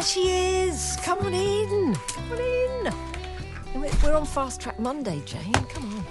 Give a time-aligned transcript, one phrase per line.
[0.00, 0.96] There she is.
[1.02, 1.94] Come on in.
[1.94, 3.82] Come on in.
[3.82, 5.52] We're- on Fast Track Monday, Jane.
[5.52, 6.06] Come on.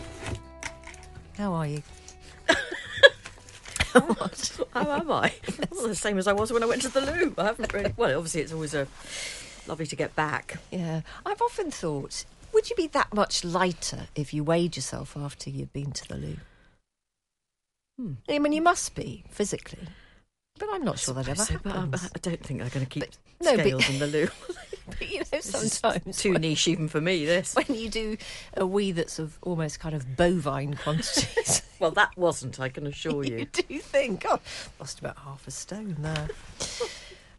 [1.35, 1.81] How are you?
[3.93, 4.59] what?
[4.73, 5.33] How am I?
[5.71, 7.33] Well, the same as I was when I went to the loo.
[7.35, 7.91] I haven't really.
[7.97, 8.87] Well, obviously, it's always a
[9.65, 10.59] lovely to get back.
[10.69, 11.01] Yeah.
[11.25, 15.73] I've often thought, would you be that much lighter if you weighed yourself after you'd
[15.73, 16.37] been to the loo?
[17.99, 18.13] Hmm.
[18.29, 19.87] I mean, you must be physically.
[20.59, 21.79] But I'm not sure that ever So, but I.
[21.83, 24.27] I don't think they're going to keep But- no, but- scales in the loo.
[24.97, 27.23] But, you know, sometimes too when, niche even for me.
[27.23, 27.53] This.
[27.53, 28.17] when you do
[28.57, 32.59] a wee that's of almost kind of bovine quantities, Well, that wasn't.
[32.59, 33.45] I can assure you you.
[33.45, 34.39] do think, oh,
[34.79, 36.27] lost about half a stone there.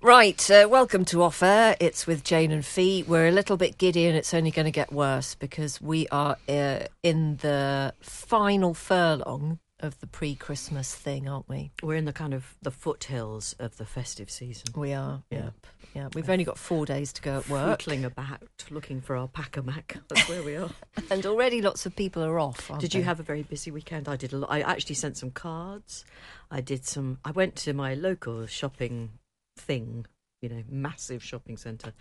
[0.00, 1.76] Right, uh, welcome to Off Air.
[1.80, 3.04] It's with Jane and Fi.
[3.06, 6.36] We're a little bit giddy and it's only going to get worse because we are
[6.48, 11.73] uh, in the final furlong of the pre Christmas thing, aren't we?
[11.83, 14.69] We're in the kind of the foothills of the festive season.
[14.77, 15.38] We are, Yeah.
[15.44, 15.66] yep.
[15.94, 19.27] Yeah, we've only got four days to go at work, Footling about, looking for our
[19.27, 19.97] packer mac.
[20.09, 20.71] That's where we are.
[21.10, 22.71] and already lots of people are off.
[22.71, 24.09] aren't Did you have a very busy weekend?
[24.09, 24.50] I did a lot.
[24.53, 26.04] I actually sent some cards.
[26.50, 27.19] I did some.
[27.25, 29.10] I went to my local shopping
[29.56, 30.06] thing.
[30.43, 31.93] You know, massive shopping centre.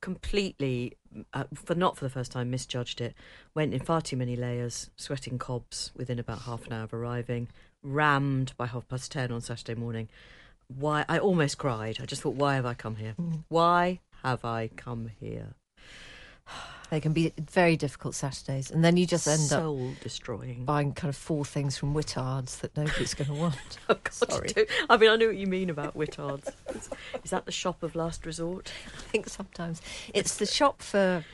[0.00, 0.96] Completely,
[1.32, 3.14] uh, for not for the first time, misjudged it.
[3.54, 7.48] Went in far too many layers, sweating cobs within about half an hour of arriving.
[7.82, 10.08] Rammed by half past ten on Saturday morning.
[10.68, 11.04] Why?
[11.08, 11.98] I almost cried.
[12.00, 13.14] I just thought, why have I come here?
[13.48, 15.54] Why have I come here?
[16.90, 20.64] They can be very difficult Saturdays, and then you just end up Soul destroying.
[20.64, 23.56] buying kind of four things from Whittards that nobody's going to want.
[23.88, 24.48] Oh, God, Sorry.
[24.48, 26.48] do- I mean, I know what you mean about Whittards.
[26.74, 26.88] Is,
[27.24, 28.70] is that the shop of last resort?
[28.86, 29.82] I think sometimes
[30.14, 31.24] it's the shop for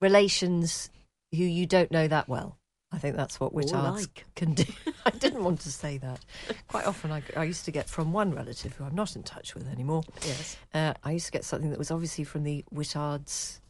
[0.00, 0.90] relations
[1.32, 2.56] who you don't know that well.
[2.92, 4.24] I think that's what Or Whittards like.
[4.34, 4.64] can do.
[5.06, 6.20] I didn't want to say that.
[6.66, 9.54] Quite often, I, I used to get from one relative who I'm not in touch
[9.54, 10.02] with anymore.
[10.26, 10.56] Yes.
[10.74, 13.60] Uh, I used to get something that was obviously from the Whittards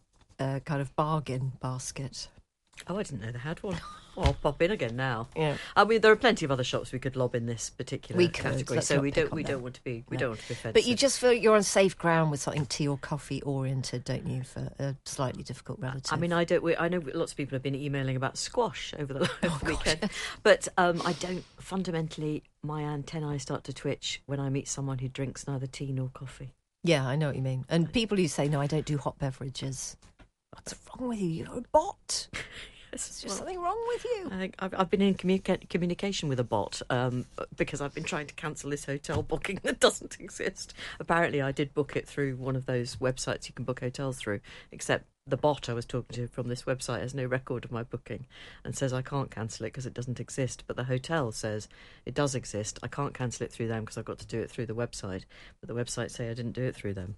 [0.40, 2.28] uh, kind of bargain basket.
[2.88, 3.78] Oh, I didn't know they had one.
[4.16, 5.28] Oh, I'll pop in again now.
[5.36, 5.56] Yeah.
[5.76, 8.26] I mean, there are plenty of other shops we could lob in this particular We
[8.28, 8.42] could.
[8.42, 9.30] category, so we don't.
[9.32, 9.52] We them.
[9.52, 10.02] don't want to be.
[10.08, 10.20] We No.
[10.20, 10.74] don't want to be offensive.
[10.74, 14.26] But you just feel you're on safe ground with something tea or coffee oriented, don't
[14.26, 16.10] you, for a slightly difficult relative?
[16.12, 16.62] I mean, I don't.
[16.62, 20.10] We, I know lots of people have been emailing about squash over the, Oh, weekend,
[20.42, 21.44] but um, I don't.
[21.60, 26.08] Fundamentally, my antennae start to twitch when I meet someone who drinks neither tea nor
[26.08, 26.54] coffee.
[26.82, 27.64] Yeah, I know what you mean.
[27.68, 29.96] And people who say, no, I don't do hot beverages.
[30.60, 31.28] What's wrong with you?
[31.28, 32.28] You're a bot.
[32.90, 34.28] There's just something wrong with you.
[34.32, 37.24] I think I've, I've been in communica- communication with a bot um,
[37.56, 40.74] because I've been trying to cancel this hotel booking that doesn't exist.
[40.98, 44.40] Apparently, I did book it through one of those websites you can book hotels through,
[44.72, 47.84] except the bot I was talking to from this website has no record of my
[47.84, 48.26] booking
[48.64, 50.64] and says I can't cancel it because it doesn't exist.
[50.66, 51.68] But the hotel says
[52.04, 52.80] it does exist.
[52.82, 55.24] I can't cancel it through them because I've got to do it through the website.
[55.60, 57.16] But the website say I didn't do it through them.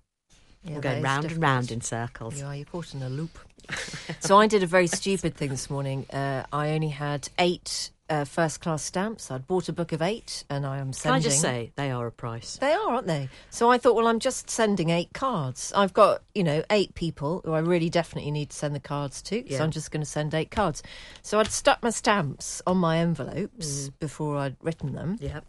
[0.65, 2.39] Yeah, that going round and round in circles.
[2.39, 2.55] You are.
[2.57, 3.39] You're caught in a loop.
[4.21, 6.07] so I did a very stupid thing this morning.
[6.11, 9.31] Uh, I only had eight uh, first class stamps.
[9.31, 11.21] I'd bought a book of eight, and I am sending.
[11.23, 11.27] Can.
[11.27, 12.57] I just say they are a price?
[12.61, 13.29] They are, aren't they?
[13.51, 15.73] So I thought, well, I'm just sending eight cards.
[15.75, 19.23] I've got, you know, eight people who I really definitely need to send the cards
[19.23, 19.49] to.
[19.49, 19.59] Yeah.
[19.59, 20.83] So I'm just going to send eight cards.
[21.23, 23.93] So I'd stuck my stamps on my envelopes Mm.
[24.01, 25.19] before I'd written them.
[25.21, 25.41] Yeah.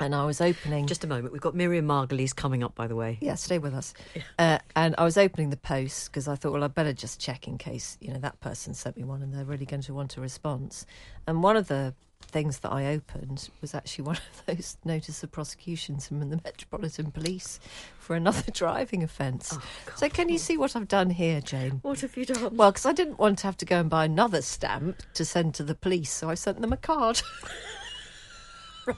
[0.00, 0.86] And I was opening.
[0.86, 1.32] Just a moment.
[1.32, 3.18] We've got Miriam Margolyes coming up, by the way.
[3.20, 3.94] yeah, stay with us.
[4.38, 7.46] Uh, and I was opening the post because I thought, well, I'd better just check
[7.46, 10.16] in case you know that person sent me one and they're really going to want
[10.16, 10.86] a response.
[11.26, 14.16] And one of the things that I opened was actually one
[14.48, 17.60] of those notice of prosecutions from the Metropolitan Police
[17.98, 19.56] for another driving offence.
[19.96, 21.80] so can you see what I've done here, Jane?
[21.82, 22.56] What have you done?
[22.56, 25.54] Well, because I didn't want to have to go and buy another stamp to send
[25.56, 27.22] to the police, so I sent them a card.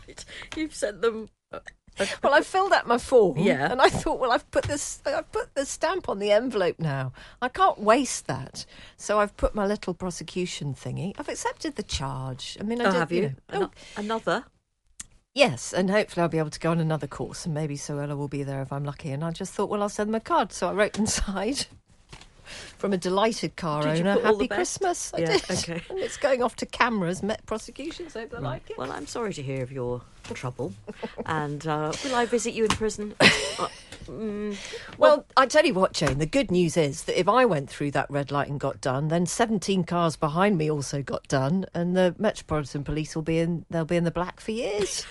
[0.06, 0.24] right.
[0.56, 1.28] You've sent them.
[1.52, 1.60] Uh,
[2.00, 3.70] uh, well, I filled out my form, Yeah.
[3.70, 7.12] and I thought, well, I've put this, I've put the stamp on the envelope now.
[7.42, 8.64] I can't waste that,
[8.96, 11.12] so I've put my little prosecution thingy.
[11.18, 12.56] I've accepted the charge.
[12.58, 13.22] I mean, I Oh, have you?
[13.22, 14.44] know- Ano- oh, Another?
[15.34, 18.28] yes, and hopefully I'll be able to go on another course, and maybe Suella will
[18.28, 19.10] be there if I'm lucky.
[19.10, 21.66] And I just thought, well, I'll send them a card, so I wrote inside.
[22.78, 24.48] From a delighted car Did owner, happy?
[24.48, 25.12] Christmas.
[25.14, 25.50] I Yeah, did.
[25.50, 25.82] okay.
[25.90, 28.14] And it's going off to cameras, Met prosecutions.
[28.14, 28.78] Hope they like it.
[28.78, 30.02] Well, I'm sorry to hear of your
[30.34, 30.72] trouble.
[31.26, 33.14] and uh, will I visit you in prison?
[33.58, 33.68] Uh,
[34.06, 34.56] mm,
[34.98, 36.18] Well, I tell you what, Jane.
[36.18, 39.08] The good news is that if I went through that red light and got done,
[39.08, 43.64] then 17 cars behind me also got done, and the Metropolitan Police will be in.
[43.70, 45.06] They'll be in the black for years.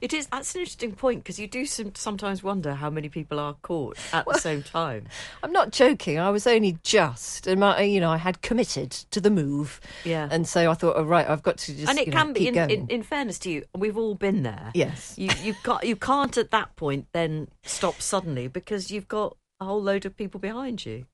[0.00, 0.26] It is.
[0.28, 3.96] That's an interesting point because you do some, sometimes wonder how many people are caught
[4.12, 5.06] at the same time.
[5.42, 6.18] I'm not joking.
[6.18, 9.80] I was only just, and my, you know, I had committed to the move.
[10.04, 10.28] Yeah.
[10.30, 11.88] And so I thought, oh, right, I've got to just.
[11.88, 14.42] and it you know, can be in, in, in fairness to you we've all been
[14.42, 15.14] there Yes.
[15.16, 19.64] you you can't you can't at that point then stop suddenly because you've got a
[19.64, 21.04] whole load of people behind you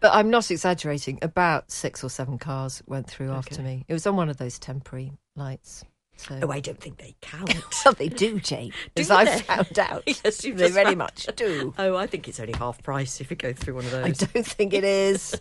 [0.00, 1.18] But I'm not exaggerating.
[1.22, 3.84] About six or seven cars went through after me.
[3.88, 5.84] It was on one of those temporary lights.
[6.28, 6.38] So.
[6.42, 7.52] oh i don't think they count
[7.84, 8.72] Well, they do, Jane.
[8.94, 10.02] Do as I've found out.
[10.24, 11.74] Yes, you've they very found much do.
[11.78, 14.04] oh i think it's only half price if you go through one of those.
[14.22, 15.34] I don't think it is.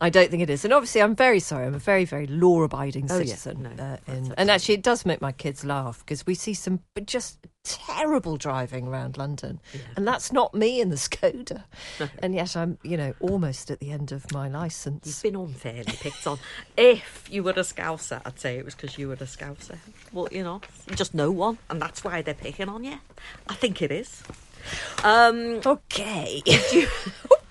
[0.00, 0.64] I don't think it is.
[0.64, 1.66] And obviously, I'm very sorry.
[1.66, 3.34] I'm a very, very law abiding Oh, yeah.
[3.34, 3.62] citizen.
[3.76, 6.80] No, uh, in, and actually, it does make my kids laugh because we see some
[6.94, 7.38] but just
[7.68, 9.60] terrible driving around London.
[9.96, 11.64] And that's not me in the Skoda.
[12.22, 15.22] And yet, I'm, you know, almost at the end of my You've licence.
[15.22, 16.38] been unfairly picked on.
[16.76, 19.78] If you were a scouser, I'd say it was because you were a scouser.
[20.12, 20.60] Well, you know,
[20.94, 22.98] just no one, and that's why they're picking on you.
[23.48, 24.22] I think it is.
[25.04, 26.42] Um, Okay.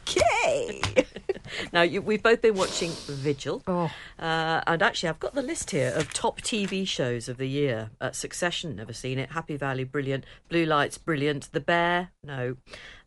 [0.07, 0.81] okay.
[1.73, 3.63] now, you, we've both been watching Vigil.
[3.67, 3.91] Oh.
[4.19, 7.91] Uh, and actually, I've got the list here of top TV shows of the year.
[7.99, 9.31] Uh, Succession, never seen it.
[9.31, 10.25] Happy Valley, brilliant.
[10.49, 11.51] Blue Lights, brilliant.
[11.51, 12.57] The Bear, no.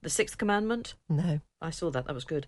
[0.03, 1.41] The Sixth Commandment, No.
[1.61, 2.07] I saw that.
[2.07, 2.47] That was good.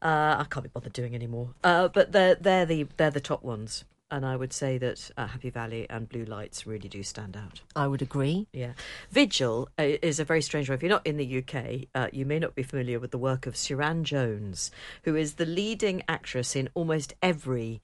[0.00, 1.50] Uh, I can't be bothered doing any more.
[1.62, 5.26] Uh, but they're they're the they're the top ones, and I would say that uh,
[5.26, 7.62] Happy Valley and Blue Lights really do stand out.
[7.74, 8.46] I would agree.
[8.52, 8.72] Yeah,
[9.10, 10.76] Vigil uh, is a very strange one.
[10.76, 13.46] If you're not in the UK, uh, you may not be familiar with the work
[13.46, 14.70] of Suranne Jones,
[15.04, 17.80] who is the leading actress in almost every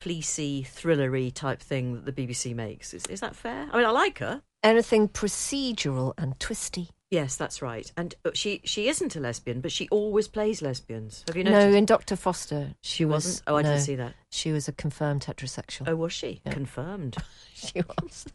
[0.00, 2.94] policey, thrillery type thing that the BBC makes.
[2.94, 3.68] Is, is that fair?
[3.72, 4.42] I mean, I like her.
[4.62, 6.90] Anything procedural and twisty.
[7.10, 7.90] Yes, that's right.
[7.96, 11.24] And uh, she she isn't a lesbian, but she always plays lesbians.
[11.28, 11.68] Have you noticed?
[11.70, 12.16] No, in Dr.
[12.16, 13.42] Foster, she, was.
[13.46, 14.14] Oh, I no, didn't see that.
[14.32, 15.88] She was a confirmed heterosexual.
[15.88, 16.40] Oh, was she?
[16.50, 17.16] Confirmed.
[17.54, 18.26] She was.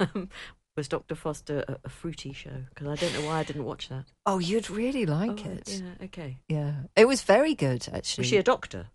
[0.00, 0.28] um,
[0.76, 1.14] was Dr.
[1.14, 2.64] Foster a, a fruity show?
[2.70, 4.06] Because I don't know why I didn't watch that.
[4.26, 5.68] Oh, you'd really like Oh, it.
[5.80, 6.38] Yeah, okay.
[6.48, 8.22] Yeah, it was very good actually.
[8.22, 8.86] Was she a doctor?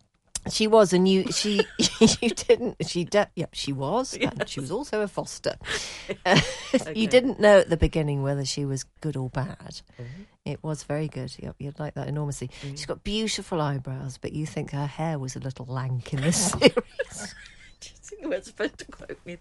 [0.49, 1.61] She was, and you, she,
[2.21, 2.77] you didn't.
[2.87, 5.55] She, de- yep, she was, and she was also a foster.
[6.25, 6.39] Uh,
[6.73, 6.93] Okay.
[6.99, 9.81] You didn't know at the beginning whether she was good or bad.
[9.99, 10.23] Mm-hmm.
[10.45, 11.33] It was very good.
[11.39, 12.49] Yep, you'd like that enormously.
[12.61, 16.51] She's got beautiful eyebrows, but you think her hair was a little lank in this
[16.51, 17.35] series.
[18.21, 19.37] You weren't supposed to quote me.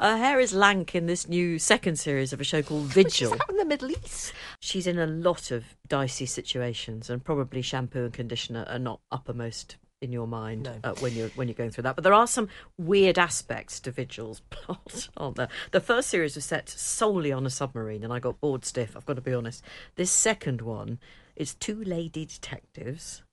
[0.00, 3.32] Her hair is lank in this new second series of a show called Vigil.
[3.32, 4.32] She's in the Middle East.
[4.60, 9.76] She's in a lot of dicey situations, and probably shampoo and conditioner are not uppermost
[10.00, 10.74] in your mind No.
[10.82, 11.94] uh, when you're when you're going through that.
[11.94, 12.48] But there are some
[12.78, 15.48] weird aspects to Vigil's plot, aren't there?
[15.72, 18.96] The first series was set solely on a submarine, and I got bored stiff.
[18.96, 19.62] I've got to be honest.
[19.96, 20.98] This second one
[21.36, 23.22] is two lady detectives.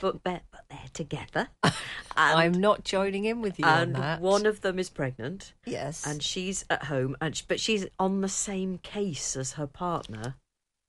[0.00, 1.48] But they're, but they're together.
[2.14, 4.20] And, I'm not joining in with you and on that.
[4.20, 8.20] one of them is pregnant yes, and she's at home and sh- but she's on
[8.20, 10.34] the same case as her partner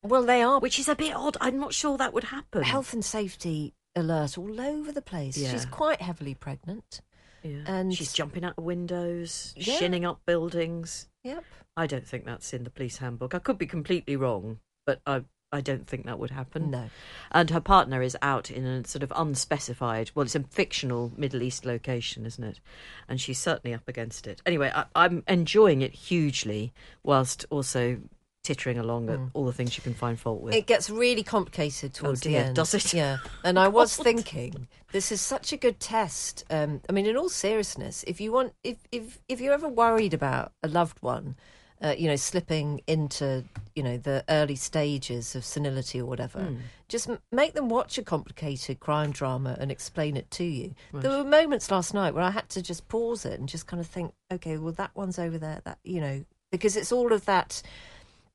[0.03, 2.93] well, they are which is a bit odd i'm not sure that would happen health
[2.93, 5.37] and safety alert all over the place.
[5.37, 5.51] Yeah.
[5.51, 7.01] She's quite heavily pregnant.
[7.43, 7.59] yeah.
[7.67, 9.77] and- she's jumping out of windows Yeah.
[9.77, 11.43] shinning up buildings Yep.
[11.77, 15.23] i don't think that's in the police handbook i could be completely wrong but i
[15.55, 16.71] I don't think that would happen.
[16.71, 16.89] No.
[17.31, 21.43] And her partner is out in a sort of unspecified, well, it's a fictional Middle
[21.43, 22.59] East location, isn't it?
[23.07, 24.41] And she's certainly up against it.
[24.47, 27.99] Anyway, I, I'm enjoying it hugely, whilst also
[28.43, 30.53] tittering along at all the things you can find fault with.
[30.53, 32.55] It gets really complicated towards dear, the end.
[32.55, 32.93] does it?
[32.93, 33.17] Yeah.
[33.43, 36.43] And I was thinking, this is such a good test.
[36.49, 40.13] Um, I mean, in all seriousness, if you want, if if if you're ever worried
[40.13, 41.37] about a loved one,
[41.81, 43.45] uh, you know, slipping into
[43.75, 46.57] you know the early stages of senility or whatever, Hmm.
[46.89, 50.75] just m- make them watch a complicated crime drama and explain it to you.
[50.91, 53.79] There were moments last night where I had to just pause it and just kind
[53.79, 57.23] of think, okay, well that one's over there, that you know, because it's all of
[57.23, 57.61] that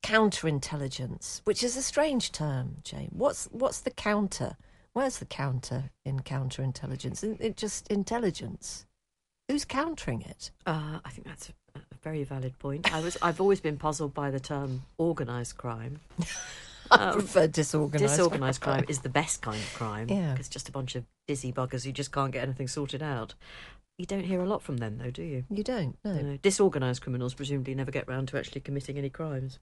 [0.03, 3.11] counterintelligence, which is a strange term, Jane.
[3.13, 4.57] What's what's the counter?
[4.93, 7.23] Where's the counter in counterintelligence?
[7.25, 8.87] Isn't it just intelligence?
[9.49, 10.51] Who's countering it?
[10.67, 12.93] Uh, I think that's a, a very valid point.
[12.93, 16.01] I was I've always been puzzled by the term organised crime.
[16.91, 18.15] I prefer disorganized.
[18.15, 20.09] Disorganised crime is the best kind of crime.
[20.09, 20.37] Yeah.
[20.39, 23.35] It's just a bunch of dizzy buggers who just can't get anything sorted out.
[23.99, 25.45] You don't hear a lot from them, though, do you?
[25.51, 26.15] You don't know.
[26.15, 26.37] No.
[26.37, 29.59] Disorganised criminals presumably never get round to actually committing any crimes.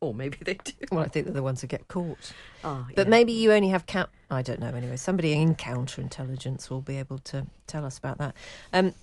[0.00, 0.72] Or maybe they do.
[0.92, 2.32] Well, I think they're the ones who get caught.
[2.62, 4.10] Ah, But maybe you only have count.
[4.30, 4.68] I don't know.
[4.68, 8.34] Anyway, somebody in counterintelligence will be able to tell us about that.
[8.72, 8.94] Um,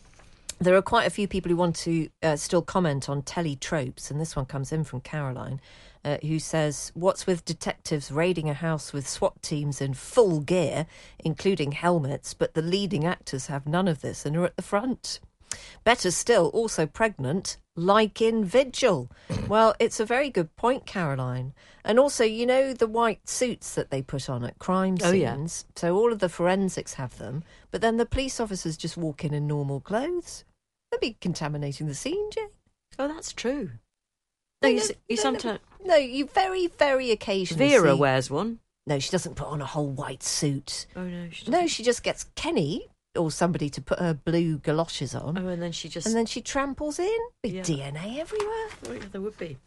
[0.59, 4.09] there are quite a few people who want to uh, still comment on telly tropes,
[4.09, 5.59] and this one comes in from Caroline,
[6.05, 10.85] uh, who says, "What's with detectives raiding a house with SWAT teams in full gear,
[11.19, 15.19] including helmets, but the leading actors have none of this and are at the front."
[15.83, 19.11] Better still, also pregnant, like in Vigil.
[19.47, 21.53] well, it's a very good point, Caroline.
[21.83, 25.05] And also, you know, the white suits that they put on at crime scenes?
[25.05, 25.47] Oh, yeah.
[25.75, 29.33] So all of the forensics have them, but then the police officers just walk in
[29.33, 30.43] in normal clothes.
[30.91, 32.49] They'd be contaminating the scene, Jane.
[32.97, 33.71] Oh, that's true.
[34.61, 35.59] No, you, No, s- you no, no, sometimes.
[35.83, 37.69] No, you very, very occasionally.
[37.69, 38.59] Vera see- wears one.
[38.87, 40.85] No, she doesn't put on a whole white suit.
[40.95, 45.15] Oh no, she No, she just gets Kenny or somebody to put her blue galoshes
[45.15, 45.37] on.
[45.37, 47.17] Oh, and then she just And then she tramples in.
[47.43, 47.61] Big Yeah.
[47.63, 48.67] DNA everywhere.
[48.87, 49.57] Oh, yeah, there would be.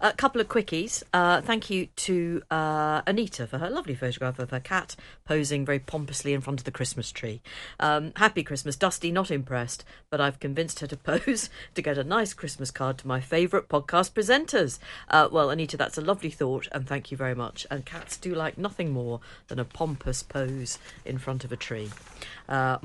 [0.00, 1.02] A couple of quickies.
[1.12, 5.78] Uh, thank you to uh, Anita for her lovely photograph of her cat posing very
[5.78, 7.40] pompously in front of the Christmas tree.
[7.78, 8.76] Um, happy Christmas.
[8.76, 12.98] Dusty, not impressed, but I've convinced her to pose to get a nice Christmas card
[12.98, 14.78] to my favourite podcast presenters.
[15.08, 17.66] Uh, well, Anita, that's a lovely thought, and thank you very much.
[17.70, 21.90] And cats do like nothing more than a pompous pose in front of a tree.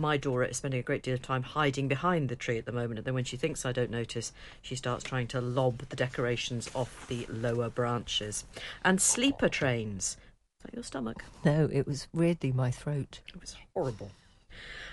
[0.05, 2.71] My Dora is spending a great deal of time hiding behind the tree at the
[2.71, 5.95] moment, and then when she thinks I don't notice, she starts trying to lob the
[5.95, 8.45] decorations off the lower branches.
[8.83, 10.17] And sleeper trains.
[10.59, 11.23] Is that your stomach?
[11.43, 13.21] No, it was weirdly my throat.
[13.29, 14.11] It was horrible.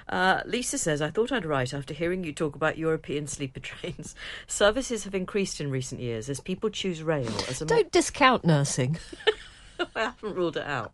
[0.08, 4.14] Uh, Lisa says, I thought I'd write after hearing you talk about European sleeper trains.
[4.46, 8.96] Services have increased in recent years as people choose rail as a Don't discount nursing.
[9.94, 10.92] I haven't ruled it out.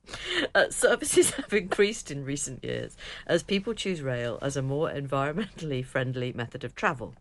[0.54, 5.84] Uh, services have increased in recent years as people choose rail as a more environmentally
[5.84, 7.14] friendly method of travel.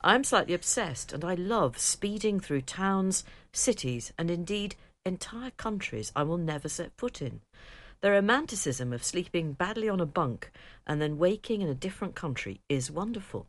[0.00, 6.22] I'm slightly obsessed and I love speeding through towns, cities, and indeed entire countries I
[6.22, 7.40] will never set foot in.
[8.00, 10.52] The romanticism of sleeping badly on a bunk
[10.86, 13.48] and then waking in a different country is wonderful.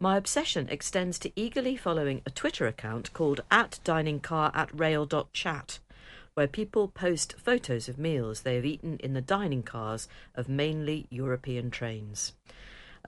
[0.00, 5.78] My obsession extends to eagerly following a Twitter account called at diningcar at rail.chat,
[6.34, 11.06] where people post photos of meals they have eaten in the dining cars of mainly
[11.10, 12.32] European trains.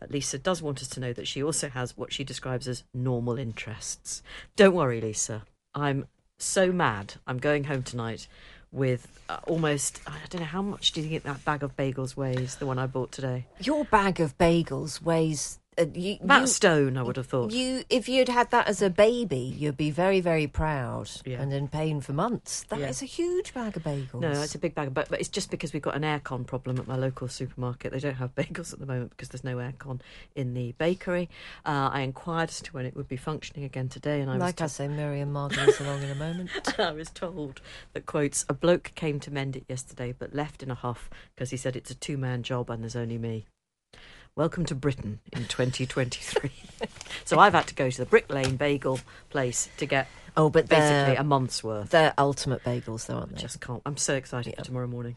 [0.00, 2.84] Uh, Lisa does want us to know that she also has what she describes as
[2.92, 4.22] normal interests.
[4.56, 5.42] Don't worry, Lisa.
[5.74, 6.06] I'm
[6.38, 7.14] so mad.
[7.26, 8.26] I'm going home tonight
[8.74, 12.16] with uh, almost, I don't know, how much do you think that bag of bagels
[12.16, 13.46] weighs, the one I bought today?
[13.60, 15.60] Your bag of bagels weighs.
[15.76, 17.50] Uh, you, you, stone, I would have thought.
[17.52, 21.40] You, if you'd had that as a baby, you'd be very, very proud Yeah.
[21.42, 22.64] and in pain for months.
[22.68, 23.06] That is Yeah.
[23.06, 24.20] a huge bag of bagels.
[24.20, 26.78] No, it's a big bag, but, but it's just because we've got an aircon problem
[26.78, 27.92] at my local supermarket.
[27.92, 30.00] They don't have bagels at the moment because there's no aircon
[30.34, 31.28] in the bakery.
[31.66, 34.60] Uh, I inquired as to when it would be functioning again today, and I like
[34.60, 36.50] I was say, Miriam Margolyes along in a moment.
[36.78, 37.60] I was told
[37.92, 41.50] that quotes a bloke came to mend it yesterday, but left in a huff because
[41.50, 43.46] he said it's a two man job and there's only me.
[44.36, 46.50] Welcome to Britain in 2023.
[47.24, 48.98] so I've had to go to the Brick Lane Bagel
[49.30, 51.90] place to get Oh, but basically a month's worth.
[51.90, 53.40] they're ultimate bagels, though, aren't they?
[53.40, 53.80] Just can't.
[53.86, 55.14] I'm so excited for tomorrow morning.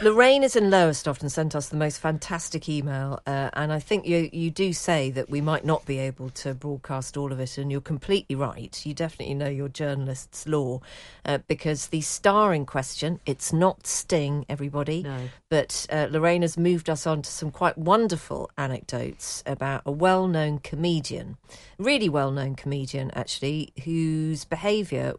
[0.00, 4.06] Lorraine is in Lowestoft and sent us the most fantastic email, uh, and I think
[4.06, 7.58] you you do say that we might not be able to broadcast all of it,
[7.58, 8.80] and you're completely right.
[8.86, 10.80] You definitely know your journalist's law,
[11.24, 15.30] uh, because the star in question, it's not Sting, everybody, No.
[15.48, 20.60] but uh, Lorraine has moved us on to some quite wonderful anecdotes about a well-known
[20.60, 21.38] comedian,
[21.76, 24.59] really well-known comedian actually, whose behaviour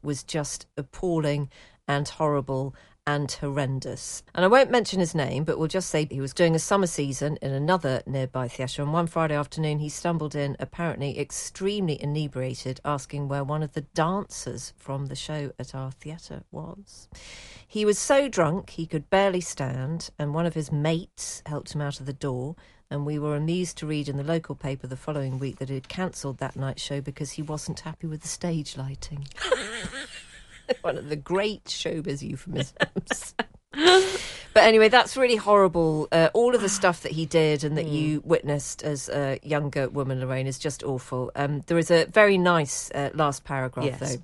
[0.01, 1.49] was just appalling
[1.87, 2.75] and horrible
[3.07, 4.21] and horrendous.
[4.35, 6.87] And I won't mention his name, but we'll just say he was doing a summer
[6.87, 8.83] season in another nearby theatre.
[8.83, 13.81] And one Friday afternoon, he stumbled in, apparently extremely inebriated, asking where one of the
[13.81, 17.09] dancers from the show at our theatre was.
[17.67, 21.81] He was so drunk he could barely stand, and one of his mates helped him
[21.81, 22.55] out of the door.
[22.91, 25.75] And we were amused to read in the local paper the following week that he
[25.75, 29.27] had cancelled that night show because he wasn't happy with the stage lighting.
[30.81, 33.33] one of the great showbiz euphemisms.
[34.53, 36.09] but anyway, that's really horrible.
[36.11, 39.87] Uh, all of the stuff that he did and that you witnessed as a younger
[39.87, 41.31] woman, Lorraine, is just awful.
[41.33, 43.99] Um, there is a very nice uh, last paragraph, Yes.
[43.99, 44.23] though.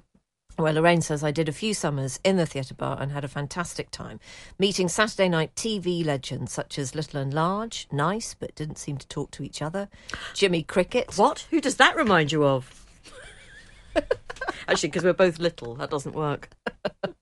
[0.57, 3.27] Well, Lorraine says, I did a few summers in the theatre bar and had a
[3.27, 4.19] fantastic time,
[4.57, 9.07] meeting Saturday night TV legends such as Little and Large, nice, but didn't seem to
[9.07, 9.87] talk to each other,
[10.33, 11.45] Jimmy Cricket, What?
[11.51, 12.85] Who does that remind you of?
[14.67, 16.49] Actually, because we're both little, that doesn't work.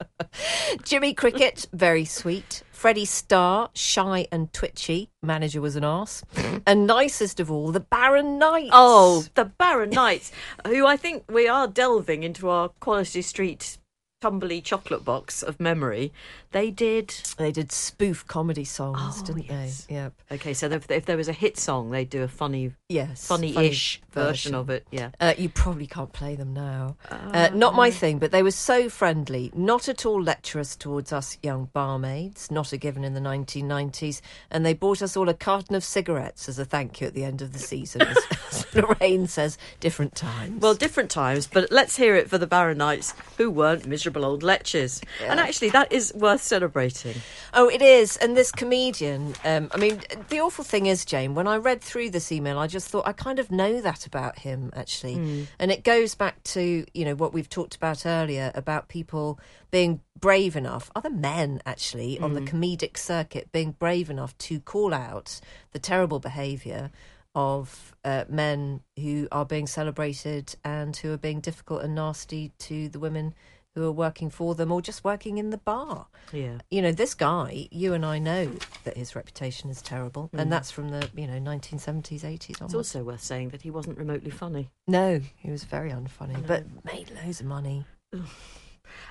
[0.84, 2.64] Jimmy Cricket, very sweet.
[2.76, 5.10] Freddie Starr, shy and twitchy.
[5.24, 6.24] Manager was an arse.
[6.68, 8.70] and nicest of all, the Barron Knight.
[8.74, 10.32] Oh, the Barron Knights,
[10.68, 13.78] who I think we are delving into our Quality Street
[14.26, 16.12] tumbly chocolate box of memory.
[16.52, 17.14] They did.
[17.38, 19.86] They did spoof comedy songs, Oh, didn't yes.
[19.86, 19.96] they?
[19.96, 20.14] Yep.
[20.32, 23.28] Okay, so if, if there was a hit song, they'd do a funny, Yes.
[23.28, 24.88] funny-ish version of it.
[24.90, 25.10] Yeah.
[25.20, 26.96] Uh, you probably can't play them now.
[27.12, 31.38] Uh, not my thing, but they were so friendly, not at all lecherous towards us
[31.44, 35.76] young barmaids, not a given in the 1990s, and they bought us all a carton
[35.76, 38.02] of cigarettes as a thank you at the end of the season.
[38.04, 38.18] As,
[38.52, 40.62] as Lorraine says, different times.
[40.62, 44.44] Well, different times, but let's hear it for the Barron Knights who weren't miserable old
[44.44, 45.04] lechers.
[45.28, 47.16] And actually, that is worth celebrating.
[47.54, 48.16] Oh, it is.
[48.18, 52.12] And this comedian, um, I mean, the awful thing is, Jane, when I read through
[52.12, 55.48] this email, I just thought I kind of know that about him, actually.
[55.60, 59.40] And it goes back to, you know, what we've talked about earlier about people
[59.72, 64.94] being brave enough, other men, actually, on the comedic circuit, being brave enough to call
[64.94, 65.42] out
[65.72, 66.92] the terrible behaviour
[67.36, 72.88] of uh, men who are being celebrated and who are being difficult and nasty to
[72.88, 73.34] the women
[73.76, 76.58] who are working for them or just working in the bar Yeah.
[76.72, 78.52] you know, this guy, you and I know
[78.86, 80.50] that his reputation is terrible, and mm.
[80.50, 82.76] that's from the you know 1970s, 80s It's onwards.
[82.76, 84.72] also worth saying that he wasn't remotely funny.
[84.88, 87.86] no, he was very unfunny, but made loads of money.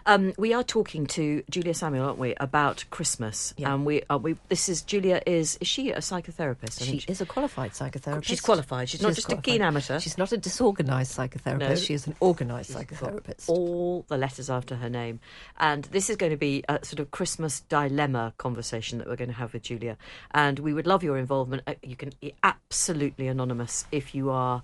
[0.06, 3.54] Um, we are talking to Julia Samuel, aren't we, about Christmas?
[3.56, 3.74] Yeah.
[3.74, 4.36] And we, uh, we.
[4.48, 5.22] This is Julia.
[5.26, 6.82] Is is she a psychotherapist?
[6.82, 8.24] I She think is a qualified psychotherapist.
[8.24, 8.88] She's qualified.
[8.88, 9.98] She's She not just a keen amateur.
[10.00, 11.58] She's not a disorganised psychotherapist.
[11.58, 11.74] No.
[11.76, 13.48] She is an organised psychotherapist.
[13.48, 15.20] all the letters after her name.
[15.58, 19.30] And this is going to be a sort of Christmas dilemma conversation that we're going
[19.30, 19.96] to have with Julia.
[20.32, 21.62] And we would love your involvement.
[21.66, 24.62] Uh, You can be absolutely anonymous if you are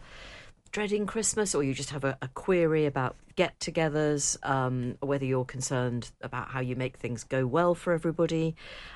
[0.73, 5.45] dreading Christmas or you just have a, a query about get togethers, um, whether you're
[5.45, 8.55] concerned about how you make things go well for everybody.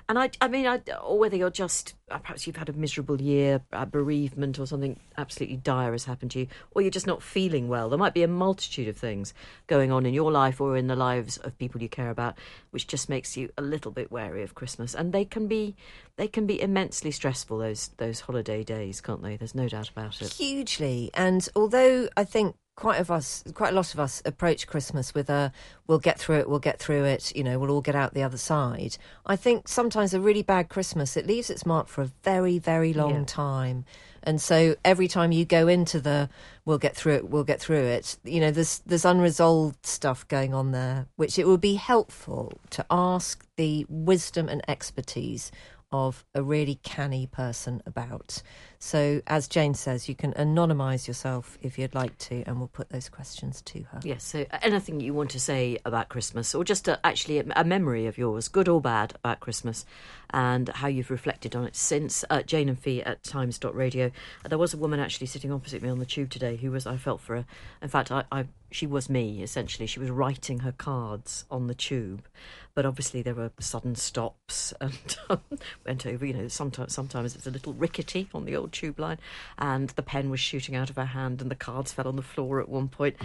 [0.08, 3.22] And I, I mean, I, or whether you're just, uh, perhaps you've had a miserable
[3.22, 7.22] year, a bereavement or something absolutely dire has happened to you, or you're just not
[7.22, 7.88] feeling well.
[7.88, 9.32] There might be a multitude of things
[9.66, 12.36] going on in your life or in the lives of people you care about,
[12.70, 14.94] which just makes you a little bit wary of Christmas.
[14.94, 15.74] And they can be,
[16.16, 17.58] they can be immensely stressful.
[17.58, 19.36] Those those holiday days, can't they?
[19.36, 20.32] There's no doubt about it.
[20.32, 21.10] hugely.
[21.14, 25.30] And although I think quite of us, quite a lot of us approach Christmas with
[25.30, 25.50] a
[25.86, 28.22] "we'll get through it, we'll get through it," you know, we'll all get out the
[28.22, 28.98] other side.
[29.24, 32.92] I think sometimes a really bad Christmas it leaves its mark for a very, very
[32.92, 33.24] long Yeah.
[33.24, 33.84] time.
[34.22, 36.28] And so every time you go into the
[36.66, 40.52] "we'll get through it, we'll get through it," you know, there's there's unresolved stuff going
[40.52, 45.50] on there, which it would be helpful to ask the wisdom and expertise
[45.92, 48.42] of a really canny person about.
[48.84, 52.90] So, as Jane says, you can anonymise yourself if you'd like to, and we'll put
[52.90, 54.00] those questions to her.
[54.04, 57.64] Yes, so anything you want to say about Christmas, or just a, actually a, a
[57.64, 59.86] memory of yours, good or bad, about Christmas,
[60.34, 62.26] and how you've reflected on it since.
[62.28, 64.10] Uh, Jane and Fi at times.radio.
[64.44, 66.86] Uh, there was a woman actually sitting opposite me on the tube today who was,
[66.86, 67.46] I felt for her.
[67.80, 68.44] In fact, I, I
[68.74, 69.86] she was me, essentially.
[69.86, 72.26] She was writing her cards on the tube.
[72.74, 75.40] But obviously there were sudden stops and um,
[75.86, 79.18] went over, you know, sometimes sometimes it's a little rickety on the old tube line
[79.56, 82.22] and the pen was shooting out of her hand and the cards fell on the
[82.22, 83.16] floor at one point.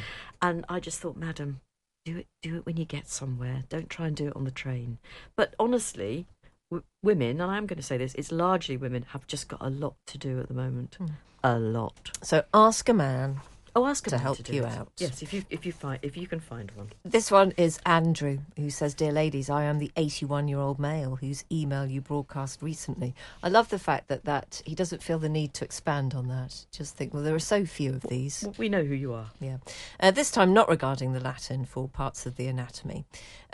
[0.42, 1.60] And I just thought, madam,
[2.06, 3.64] do it do it when you get somewhere.
[3.70, 4.98] Don't try and do it on the train.
[5.36, 6.28] But honestly,
[6.72, 9.70] w- women, and I'm going to say this, it's largely women have just got a
[9.70, 10.96] lot to do at the moment.
[10.98, 11.08] Hmm.
[11.44, 12.12] A lot.
[12.22, 13.40] So, ask a man.
[13.76, 14.72] Oh, ask a To help do you it.
[14.72, 14.92] out.
[14.98, 16.90] Yes, if you if you find if you can find one.
[17.04, 21.16] This one is Andrew, who says, Dear ladies, I am the 81 year old male
[21.18, 23.14] whose email you broadcast recently.
[23.44, 26.66] I love the fact that, that he doesn't feel the need to expand on that.
[26.72, 28.48] Just think, well, there are so few of these.
[28.58, 29.32] We know who you are.
[29.40, 29.58] Yeah.
[30.00, 33.06] Uh, this time, not regarding the Latin for parts of the anatomy,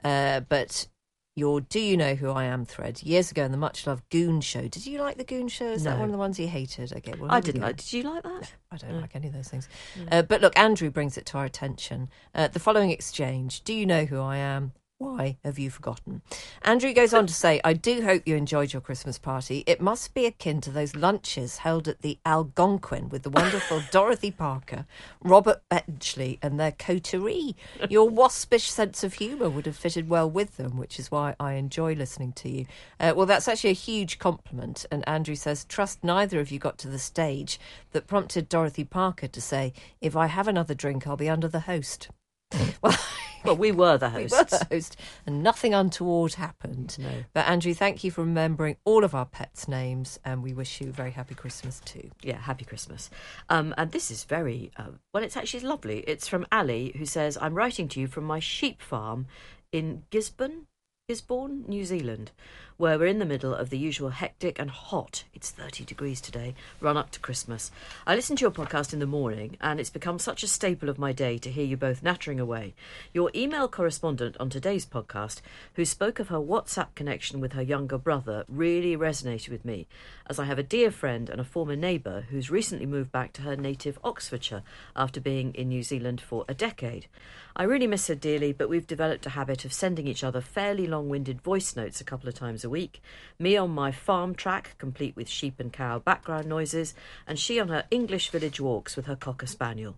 [0.04, 0.88] uh, but
[1.36, 4.40] your Do You Know Who I Am thread years ago in the much loved Goon
[4.40, 4.68] Show.
[4.70, 5.66] Did you like the Goon Show?
[5.68, 6.94] Is that one of the ones you hated?
[6.94, 7.76] Okay, well, I didn't like.
[7.78, 8.54] Did you like that?
[8.72, 9.02] I don't Mm.
[9.02, 9.68] like any of those things.
[10.12, 12.10] Uh, but look, Andrew brings it to our attention.
[12.34, 14.72] Uh, the following exchange Do you know who I am?
[14.98, 16.22] Why have you forgotten?
[16.62, 19.66] Andrew goes on to say, I do hope you enjoyed your Christmas party.
[19.68, 24.32] It must be akin to those lunches held at the Algonquin with the wonderful Dorothy
[24.32, 24.86] Parker,
[25.22, 27.58] Robert Benchley, and their coterie.
[27.90, 31.54] Your waspish sense of humour would have fitted well with them, which is why I
[31.54, 32.66] enjoy listening to you.
[32.98, 34.86] Uh, well, that's actually a huge compliment.
[34.90, 37.60] And Andrew says, Trust neither of you got to the stage
[37.92, 41.62] that prompted Dorothy Parker to say, If I have another drink, I'll be under the
[41.62, 42.08] host.
[42.82, 42.98] well,
[43.46, 44.32] Well, we were the hosts.
[44.32, 46.98] we were the host, and nothing untoward happened.
[47.00, 47.24] No.
[47.34, 50.90] But Andrew, thank you for remembering all of our pets' names, and we wish you
[50.90, 52.10] a very happy Christmas too.
[52.22, 53.10] Yeah, happy Christmas.
[53.50, 55.24] Um, and this is very uh, well.
[55.24, 56.00] It's actually lovely.
[56.08, 59.28] It's from Ali, who says, "I'm writing to you from my sheep farm
[59.72, 60.68] in Gisborne,
[61.08, 62.32] Gisborne, New Zealand,
[62.78, 65.24] where we're in the middle of the usual hectic and hot.
[65.34, 66.56] It's 30 degrees today.
[66.82, 67.72] Run up to Christmas.
[68.06, 71.00] I listen to your podcast in the morning, and it's become such a staple of
[71.00, 72.74] my day to hear you both nattering away.
[73.14, 75.40] Your email correspondent on today's podcast,
[75.76, 79.88] who spoke of her WhatsApp connection with her younger brother, really resonated with me,
[80.28, 83.44] as I have a dear friend and a former neighbour who's recently moved back to
[83.44, 84.64] her native Oxfordshire
[84.98, 87.08] after being in New Zealand for a decade.
[87.56, 90.88] I really miss her dearly, but we've developed a habit of sending each other fairly
[90.88, 93.02] long winded voice notes a couple of times a week.
[93.40, 96.94] Me on my farm track, complete with sheep and cow background noises,
[97.26, 99.98] and she on her English village walks with her cocker spaniel.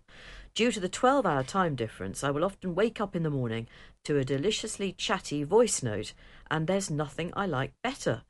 [0.53, 3.67] Due to the 12 hour time difference, I will often wake up in the morning
[4.03, 6.13] to a deliciously chatty voice note,
[6.51, 8.21] and there's nothing I like better.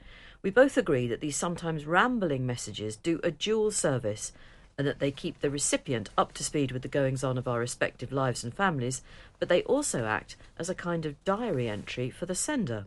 [0.42, 4.32] We both agree that these sometimes rambling messages do a dual service
[4.78, 7.60] and that they keep the recipient up to speed with the goings on of our
[7.60, 9.02] respective lives and families,
[9.40, 12.86] but they also act as a kind of diary entry for the sender.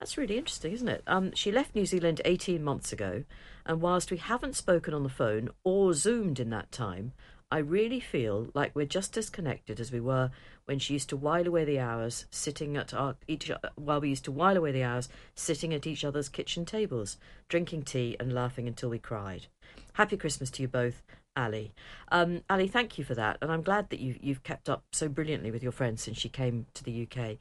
[0.00, 1.02] That's really interesting, isn't it?
[1.06, 3.24] Um, she left New Zealand 18 months ago,
[3.64, 7.12] and whilst we haven't spoken on the phone or Zoomed in that time,
[7.50, 10.30] I really feel like we're just as connected as we were
[10.64, 14.24] when she used to while away the hours sitting at our each while we used
[14.24, 17.16] to while away the hours sitting at each other's kitchen tables,
[17.48, 19.46] drinking tea and laughing until we cried.
[19.92, 21.02] Happy Christmas to you both,
[21.36, 21.74] Ali.
[22.10, 25.08] Um, Ali, thank you for that, and I'm glad that you you've kept up so
[25.08, 27.36] brilliantly with your friend since she came to the UK.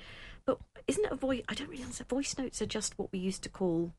[0.87, 1.41] Isn't it a voice?
[1.49, 2.09] I don't really understand.
[2.09, 3.93] Voice notes are just what we used to call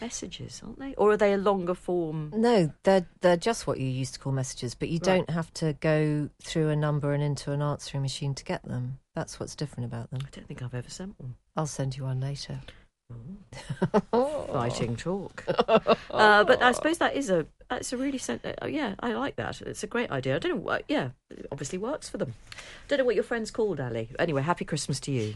[0.00, 0.94] messages, aren't they?
[0.96, 2.32] Or are they a longer form?
[2.34, 5.16] No, they're they're just what you used to call messages, but you Right.
[5.16, 8.98] don't have to go through a number and into an answering machine to get them.
[9.14, 10.20] That's what's different about them.
[10.26, 11.36] I don't think I've ever sent one.
[11.56, 12.60] I'll send you one later.
[14.12, 15.44] Fighting talk.
[16.10, 19.36] uh, but I suppose that is a that's a really sen- uh, yeah I like
[19.36, 19.60] that.
[19.62, 20.36] It's a great idea.
[20.36, 22.34] I don't know what yeah it obviously works for them.
[22.88, 24.10] Don't know what your friends called Ali.
[24.18, 25.34] Anyway, happy Christmas to you.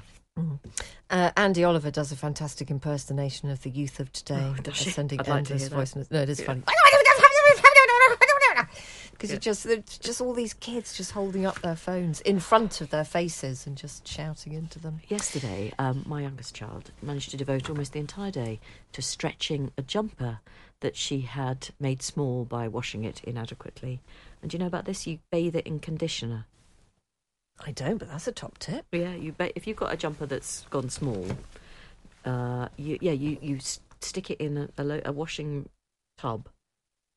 [1.11, 4.55] Uh, Andy Oliver does a fantastic impersonation of the youth of today.
[4.57, 4.91] Oh, she?
[4.91, 5.97] Sending I'd like to endless hear voice.
[6.11, 6.47] No, it is Yeah.
[6.47, 6.63] funny.
[9.13, 9.37] Because Yeah.
[9.37, 12.89] it just it's just all these kids just holding up their phones in front of
[12.89, 15.01] their faces and just shouting into them.
[15.09, 18.61] Yesterday, um, my youngest child managed to devote almost the entire day
[18.93, 20.39] to stretching a jumper
[20.81, 24.01] that she had made small by washing it inadequately.
[24.41, 25.07] And do you know about this?
[25.07, 26.47] You bathe it in conditioner.
[27.67, 28.87] I don't, but that's a top tip.
[28.93, 29.53] Yeah, you bet.
[29.55, 31.27] if you've got a jumper that's gone small,
[32.25, 33.59] uh, you yeah you you
[34.01, 35.69] stick it in a, a, lo- a washing
[36.19, 36.49] tub.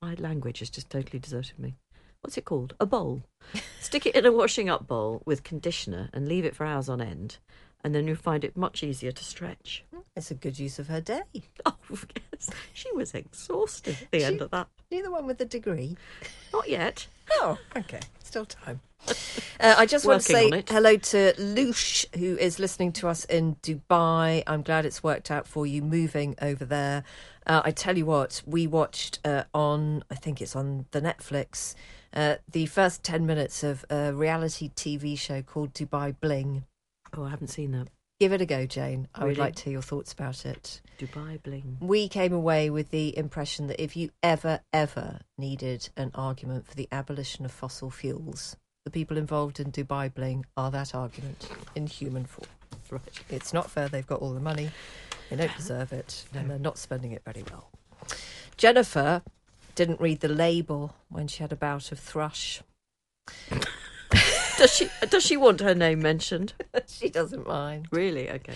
[0.02, 1.76] My language has just totally deserted me.
[2.22, 2.74] What's it called?
[2.80, 3.24] A bowl.
[3.80, 7.02] stick it in a washing up bowl with conditioner and leave it for hours on
[7.02, 7.38] end,
[7.84, 9.84] and then you'll find it much easier to stretch.
[10.16, 11.22] It's a good use of her day.
[11.66, 11.76] Oh
[12.32, 14.68] yes, she was exhausted at the She- end of that.
[14.90, 15.96] You're the one with the degree.
[16.52, 17.08] Not yet.
[17.32, 18.00] Oh, okay.
[18.24, 18.82] Still time.
[19.60, 23.56] Uh, I just want to say hello to Loosh, who is listening to us in
[23.56, 24.44] Dubai.
[24.48, 27.04] I'm glad it's worked out for you moving over there.
[27.46, 31.76] Uh, I tell you what, we watched uh, on, I think it's on the Netflix,
[32.14, 36.64] uh, the first 10 minutes of a reality TV show called Dubai Bling.
[37.16, 37.88] Oh, I haven't seen that.
[38.20, 39.08] Give it a go, Jane.
[39.14, 40.82] I would like to hear your thoughts about it.
[41.00, 41.78] Dubai bling.
[41.82, 46.76] We came away with the impression that if you ever, ever needed an argument for
[46.76, 51.88] the abolition of fossil fuels, the people involved in Dubai Bling are that argument in
[51.88, 52.50] human form.
[52.90, 53.02] Right.
[53.30, 53.88] It's not fair.
[53.90, 54.72] They've got all the money.
[55.30, 55.58] They don't uh-huh.
[55.58, 57.70] deserve it, and they're not spending it very well.
[58.58, 59.22] Jennifer
[59.76, 62.62] didn't read the label when she had a bout of thrush.
[64.58, 66.54] Does she does she want her name mentioned?
[66.88, 67.88] she doesn't mind.
[67.92, 68.30] Really?
[68.30, 68.54] Okay.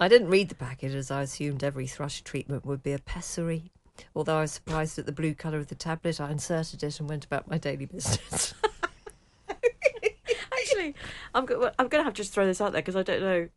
[0.00, 3.70] I didn't read the packet as I assumed every thrush treatment would be a pessary.
[4.14, 7.08] Although I was surprised at the blue colour of the tablet, I inserted it and
[7.08, 8.54] went about my daily business.
[10.52, 10.94] Actually,
[11.34, 13.20] I'm go- I'm going to have to just throw this out there because I don't
[13.20, 13.48] know.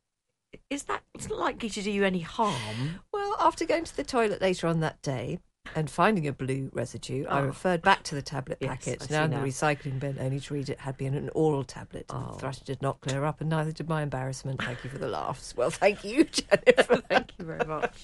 [0.69, 3.01] is that it's not likely to do you any harm?
[3.11, 5.39] Well, after going to the toilet later on that day
[5.75, 7.45] and finding a blue residue, I Oh.
[7.45, 10.69] referred back to the tablet Yes, packet now in the recycling bin, only to read
[10.69, 12.05] it had been an oral tablet.
[12.09, 12.33] Oh.
[12.33, 14.61] The thrush did not clear up, and neither did my embarrassment.
[14.61, 15.55] Thank you for the laughs.
[15.55, 16.97] Well, thank you, Jennifer.
[17.09, 18.03] Thank you very much.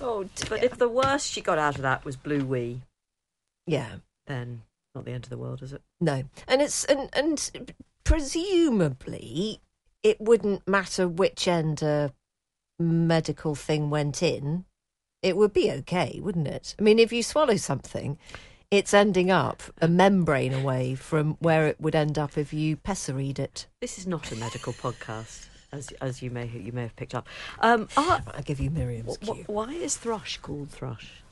[0.00, 0.46] oh, dear.
[0.48, 2.82] But if the worst she got out of that was blue wee,
[3.66, 3.96] yeah,
[4.26, 4.62] then
[4.94, 5.82] not the end of the world, is it?
[6.00, 7.72] no, and it's and and
[8.04, 9.60] presumably
[10.02, 12.12] it wouldn't matter which end a
[12.78, 14.64] medical thing went in.
[15.22, 16.74] It would be okay, wouldn't it?
[16.78, 18.18] I mean, if you swallow something,
[18.72, 23.38] it's ending up a membrane away from where it would end up if you pessaried
[23.38, 23.66] it.
[23.80, 27.28] This is not a medical podcast, as as you may you may have picked up.
[27.60, 29.44] Um, are, I'll give you Miriam's cue.
[29.46, 31.22] why is thrush called thrush?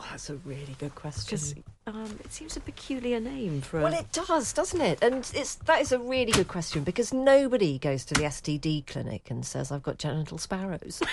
[0.00, 1.64] Oh, that's a really good question.
[1.86, 3.80] Um, it seems a peculiar name for.
[3.80, 5.02] Well, it does, doesn't it?
[5.02, 9.30] And it's that is a really good question because nobody goes to the STD clinic
[9.30, 11.00] and says, "I've got genital sparrows."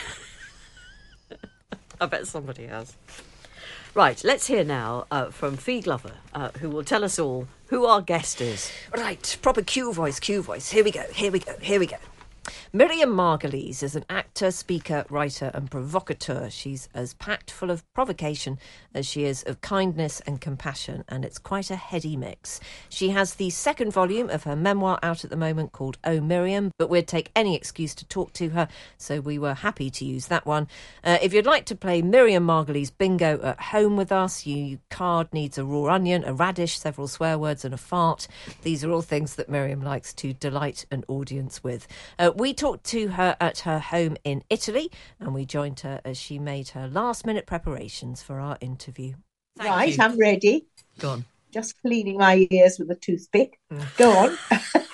[2.01, 2.95] I bet somebody has.
[3.93, 7.85] Right, let's hear now uh, from Fi Glover, uh, who will tell us all who
[7.85, 8.71] our guest is.
[8.93, 10.69] right, proper Q voice, Q voice.
[10.69, 11.03] Here we go.
[11.13, 11.57] Here we go.
[11.61, 11.97] Here we go.
[12.73, 16.49] Miriam Margolyes is an actor, speaker, writer, and provocateur.
[16.49, 18.59] She's as packed full of provocation
[18.93, 22.59] as she is of kindness and compassion, and it's quite a heady mix.
[22.89, 26.71] She has the second volume of her memoir out at the moment called Oh Miriam,
[26.77, 30.27] but we'd take any excuse to talk to her, so we were happy to use
[30.27, 30.67] that one.
[31.03, 35.33] Uh, if you'd like to play Miriam Margolyes bingo at home with us, your card
[35.33, 38.27] needs a raw onion, a radish, several swear words, and a fart.
[38.63, 41.87] These are all things that Miriam likes to delight an audience with.
[42.19, 46.17] Uh, we talked to her at her home in Italy, and we joined her as
[46.17, 49.13] she made her last minute preparations for our interview.
[49.57, 50.03] Thank right, you.
[50.03, 50.67] I'm ready.
[50.99, 51.25] Go on.
[51.51, 53.59] Just cleaning my ears with a toothpick.
[53.71, 53.97] Mm.
[53.97, 54.37] Go on.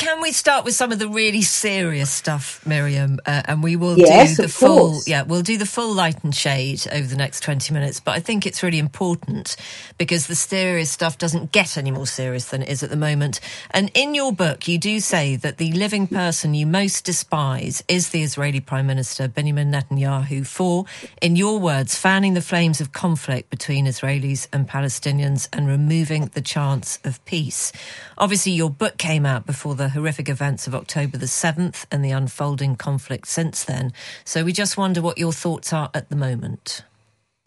[0.00, 3.18] Can we start with some of the really serious stuff, Miriam?
[3.26, 5.06] Uh, and we will Yes, do the full, course.
[5.06, 8.00] yeah, we'll do the full light and shade over the next 20 minutes.
[8.00, 9.56] But I think it's really important
[9.98, 13.40] because the serious stuff doesn't get any more serious than it is at the moment.
[13.72, 18.08] And in your book, you do say that the living person you most despise is
[18.08, 20.86] the Israeli Prime Minister, Benjamin Netanyahu, for,
[21.20, 26.40] in your words, fanning the flames of conflict between Israelis and Palestinians and removing the
[26.40, 27.70] chance of peace.
[28.16, 32.10] Obviously, your book came out before the horrific events of October the 7th and the
[32.10, 33.92] unfolding conflict since then.
[34.24, 36.84] So we just wonder what your thoughts are at the moment.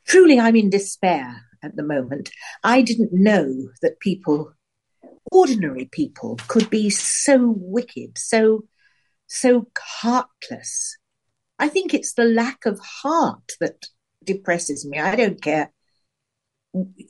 [0.05, 2.29] Truly, I'm in despair at the moment.
[2.63, 4.53] I didn't know that people,
[5.31, 8.65] ordinary people, could be so wicked, so,
[9.27, 10.97] so heartless.
[11.59, 13.87] I think it's the lack of heart that
[14.23, 14.99] depresses me.
[14.99, 15.71] I don't care,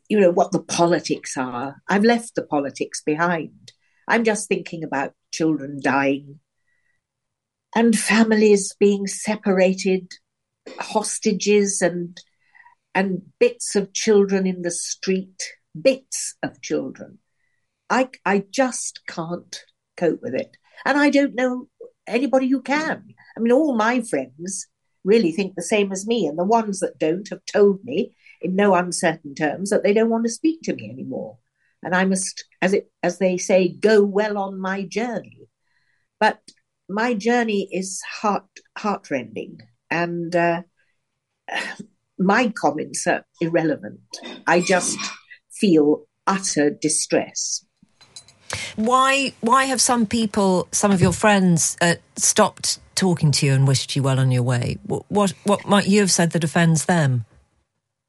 [0.08, 1.82] you know, what the politics are.
[1.88, 3.72] I've left the politics behind.
[4.08, 6.40] I'm just thinking about children dying
[7.76, 10.14] and families being separated,
[10.80, 12.20] hostages and
[12.96, 17.18] and bits of children in the street, bits of children.
[17.90, 19.60] I I just can't
[19.98, 20.58] cope with it.
[20.86, 21.68] And I don't know
[22.08, 23.14] anybody who can.
[23.36, 24.68] I mean all my friends
[25.04, 28.56] really think the same as me and the ones that don't have told me in
[28.56, 31.38] no uncertain terms that they don't want to speak to me anymore.
[31.84, 35.50] And I must as it as they say go well on my journey.
[36.20, 36.40] But
[36.90, 40.62] my journey is heart heartrending and uh,
[42.20, 44.02] my comments are irrelevant.
[44.48, 44.98] I just
[45.52, 47.66] feel utter distress.
[48.76, 53.68] Why why have some people, some of your friends, uh, stopped talking to you and
[53.68, 54.78] wished you well on your way?
[54.84, 57.26] What, what what might you have said that offends them?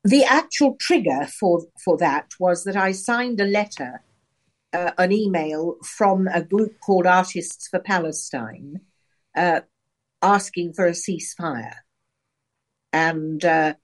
[0.05, 4.03] The actual trigger for for that was that I signed a letter,
[4.73, 8.81] uh, an email from a group called Artists for Palestine,
[9.35, 9.63] uh,
[10.21, 11.77] asking for a ceasefire,
[12.93, 13.75] and uh,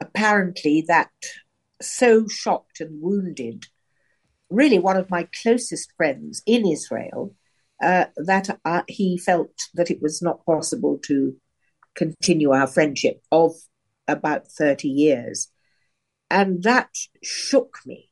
[0.00, 1.10] apparently that
[1.82, 3.66] so shocked and wounded
[4.50, 7.34] really one of my closest friends in Israel
[7.82, 11.36] uh, that uh, he felt that it was not possible to
[11.94, 13.52] continue our friendship of
[14.12, 15.48] about 30 years.
[16.30, 16.90] And that
[17.22, 18.10] shook me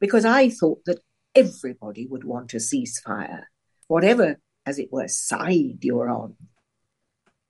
[0.00, 1.00] because I thought that
[1.34, 3.44] everybody would want a ceasefire,
[3.88, 6.36] whatever, as it were, side you're on.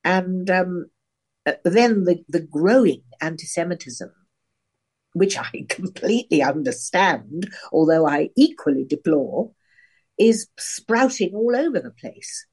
[0.03, 0.85] And um,
[1.45, 4.11] uh, then the, the growing anti Semitism
[5.15, 9.51] which I completely understand, although I equally deplore,
[10.19, 12.45] is sprouting all over the place.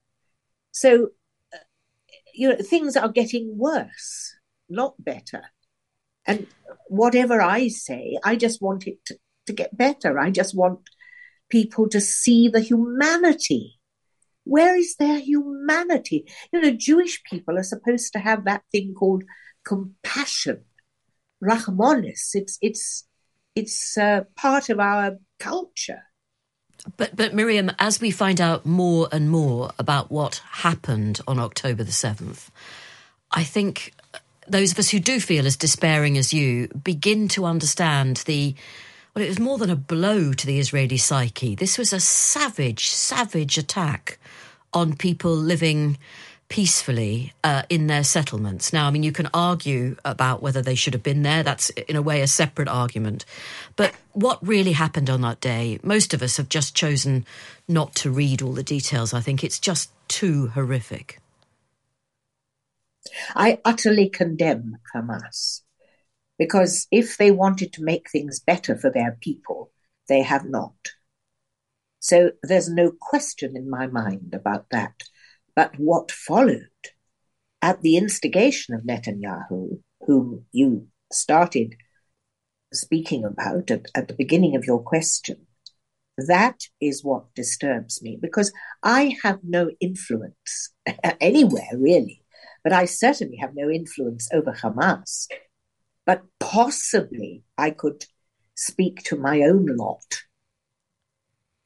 [0.70, 1.08] So,
[1.52, 1.58] uh,
[2.32, 4.34] you know, things are getting worse,
[4.72, 5.42] not better.
[6.26, 6.46] And
[6.88, 10.18] whatever I say, I just want it to, to get better.
[10.18, 10.80] I just want
[11.48, 13.78] people to see the humanity
[14.44, 16.26] Where is their humanity?
[16.52, 19.24] You know, Jewish people are supposed to have that thing called
[19.64, 20.64] compassion,
[21.42, 22.30] rachmanis.
[22.34, 23.06] It's it's
[23.54, 26.02] it's uh, part of our culture.
[26.96, 31.84] But but Miriam, as we find out more and more about what happened on October
[31.84, 32.50] the seventh,
[33.30, 33.92] I think
[34.52, 38.54] those of us who do feel as despairing as you begin to understand the
[39.14, 41.54] well, it was more than a blow to the Israeli psyche.
[41.54, 44.18] This was a savage, savage attack
[44.72, 45.98] on people living
[46.48, 48.72] peacefully uh, in their settlements.
[48.72, 51.42] Now, I mean, you can argue about whether they should have been there.
[51.42, 53.26] That's, in a way, a separate argument.
[53.76, 57.26] But what really happened on that day, most of us have just chosen
[57.68, 59.12] not to read all the details.
[59.12, 61.21] I think it's just too horrific.
[63.34, 65.62] I utterly condemn Hamas
[66.38, 69.70] because if they wanted to make things better for their people,
[70.08, 70.74] they have not.
[72.00, 75.02] So there's no question in my mind about that.
[75.54, 76.68] But what followed
[77.60, 81.76] at the instigation of Netanyahu, whom you started
[82.72, 85.46] speaking about at, at the beginning of your question,
[86.16, 90.72] that is what disturbs me because I have no influence
[91.20, 92.21] anywhere really,
[92.64, 95.26] but I certainly have no influence over Hamas.
[96.06, 98.04] But possibly I could
[98.54, 100.22] speak to my own lot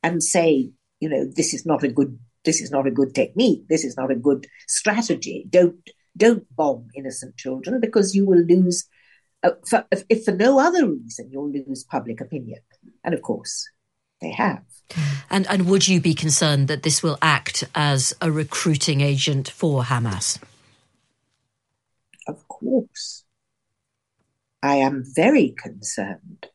[0.02, 3.64] and say, you know, this is not a good this is not a good technique.
[3.68, 5.46] This is not a good strategy.
[5.50, 5.76] Don't
[6.16, 8.88] don't bomb innocent children because you will lose.
[9.42, 12.60] Uh, for, if, if for no other reason, you'll lose public opinion,
[13.04, 13.68] and of course,
[14.22, 14.62] they have.
[15.28, 19.82] And and would you be concerned that this will act as a recruiting agent for
[19.82, 20.38] Hamas?
[22.26, 23.24] Of course,
[24.62, 26.48] I am very concerned,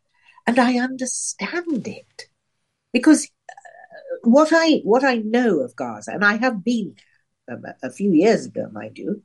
[0.46, 2.28] and I understand it
[2.92, 3.30] because
[4.24, 6.96] what I what I know of Gaza, and I have been
[7.52, 9.22] um, a few years ago, mind you.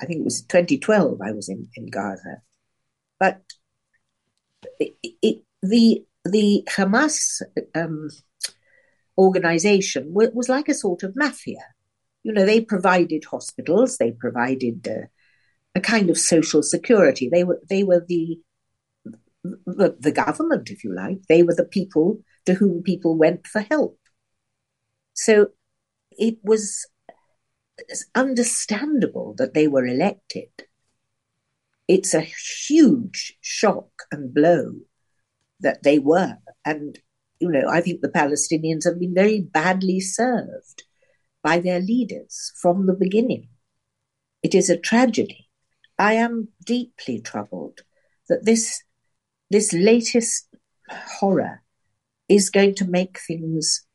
[0.00, 1.20] I think it was 2012.
[1.20, 2.42] I was in, in Gaza,
[3.18, 3.42] but
[4.78, 7.42] it, it, the the Hamas
[7.74, 8.10] um,
[9.16, 11.64] organization was, was, like a sort of mafia.
[12.22, 15.06] You know, they provided hospitals, they provided uh,
[15.74, 17.28] a kind of social security.
[17.30, 18.38] They were they were the,
[19.44, 21.18] the the government, if you like.
[21.28, 23.98] They were the people to whom people went for help.
[25.14, 25.48] So
[26.12, 26.86] it was
[28.14, 30.48] understandable that they were elected.
[31.86, 32.20] It's a
[32.66, 34.72] huge shock and blow
[35.60, 36.36] that they were.
[36.64, 36.98] And,
[37.40, 40.84] you know, I think the Palestinians have been very badly served
[41.42, 43.48] by their leaders from the beginning.
[44.42, 45.47] It is a tragedy.
[45.98, 47.80] I am deeply troubled
[48.28, 48.82] that this,
[49.50, 50.48] this latest
[50.90, 51.62] horror
[52.28, 53.86] is going to make things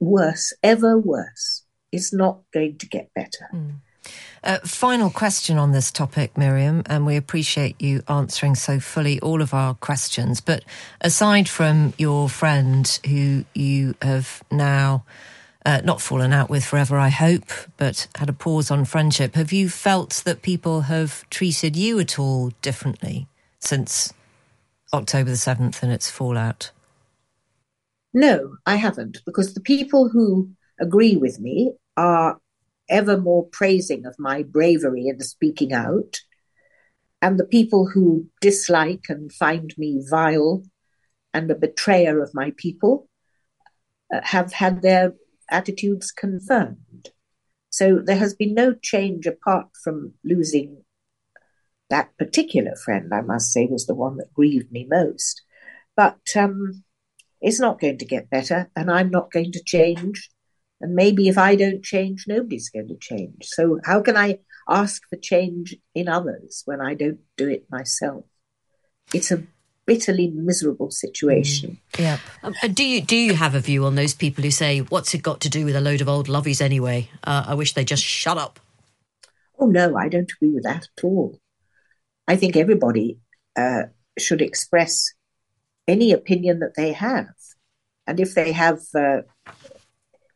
[0.00, 1.64] worse, ever worse.
[1.92, 3.48] It's not going to get better.
[3.52, 3.74] Mm.
[4.42, 9.40] Uh, final question on this topic, Miriam, and we appreciate you answering so fully all
[9.40, 10.42] of our questions.
[10.42, 10.64] But
[11.00, 15.04] aside from your friend who you have now
[15.64, 19.52] uh, not fallen out with forever, I hope, but had a pause on friendship, have
[19.52, 23.28] you felt that people have treated you at all differently
[23.60, 24.12] since
[24.92, 26.70] October the 7th and its fallout?
[28.12, 32.38] No, I haven't, because the people who agree with me are
[32.88, 36.20] ever more praising of my bravery in speaking out.
[37.22, 40.62] And the people who dislike and find me vile
[41.32, 43.08] and a betrayer of my people
[44.14, 45.14] uh, have had their
[45.50, 47.10] attitudes confirmed.
[47.70, 50.84] So there has been no change apart from losing
[51.90, 55.42] that particular friend, I must say, was the one that grieved me most.
[55.96, 56.84] But um,
[57.40, 60.30] it's not going to get better, and I'm not going to change.
[60.80, 63.44] And maybe if I don't change, nobody's going to change.
[63.44, 68.24] So, how can I ask for change in others when I don't do it myself?
[69.12, 69.44] It's a
[69.86, 71.78] bitterly miserable situation.
[71.92, 72.18] Mm, yeah.
[72.42, 75.22] Um, do you do you have a view on those people who say, "What's it
[75.22, 77.10] got to do with a load of old lovies anyway?
[77.22, 78.60] Uh, I wish they just shut up."
[79.58, 81.38] Oh no, I don't agree with that at all.
[82.26, 83.18] I think everybody
[83.56, 83.84] uh,
[84.18, 85.12] should express
[85.86, 87.34] any opinion that they have.
[88.06, 89.22] And if they have uh,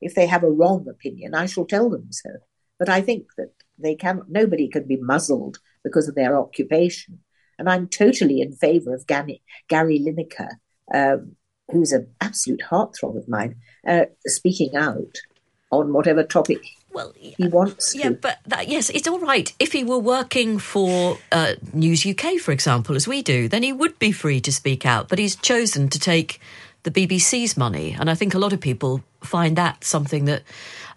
[0.00, 2.30] if they have a wrong opinion, I shall tell them so.
[2.78, 7.20] But I think that they can nobody can be muzzled because of their occupation.
[7.58, 10.50] And I'm totally in favour of Gary, Gary Lineker,
[10.94, 11.36] um,
[11.70, 15.16] who's an absolute heartthrob of mine, uh, speaking out
[15.70, 18.14] on whatever topic well, he wants yeah, to.
[18.14, 19.52] but that, yes, it's all right.
[19.58, 23.72] If he were working for uh, News UK, for example, as we do, then he
[23.72, 25.08] would be free to speak out.
[25.08, 26.40] But he's chosen to take
[26.82, 27.94] the BBC's money.
[27.98, 30.42] And I think a lot of people find that something that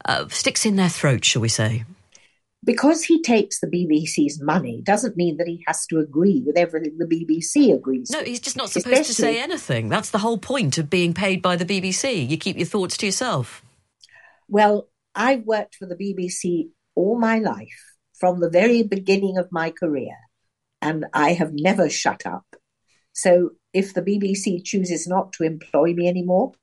[0.05, 1.83] uh, sticks in their throat, shall we say.
[2.63, 6.97] Because he takes the BBC's money doesn't mean that he has to agree with everything
[6.99, 8.11] the BBC agrees.
[8.11, 8.27] No, with.
[8.27, 9.89] he's just not supposed to say anything.
[9.89, 12.29] That's the whole point of being paid by the BBC.
[12.29, 13.63] You keep your thoughts to yourself.
[14.47, 19.71] Well, I've worked for the BBC all my life, from the very beginning of my
[19.71, 20.15] career,
[20.81, 22.45] and I have never shut up.
[23.13, 26.53] So if the BBC chooses not to employ me anymore,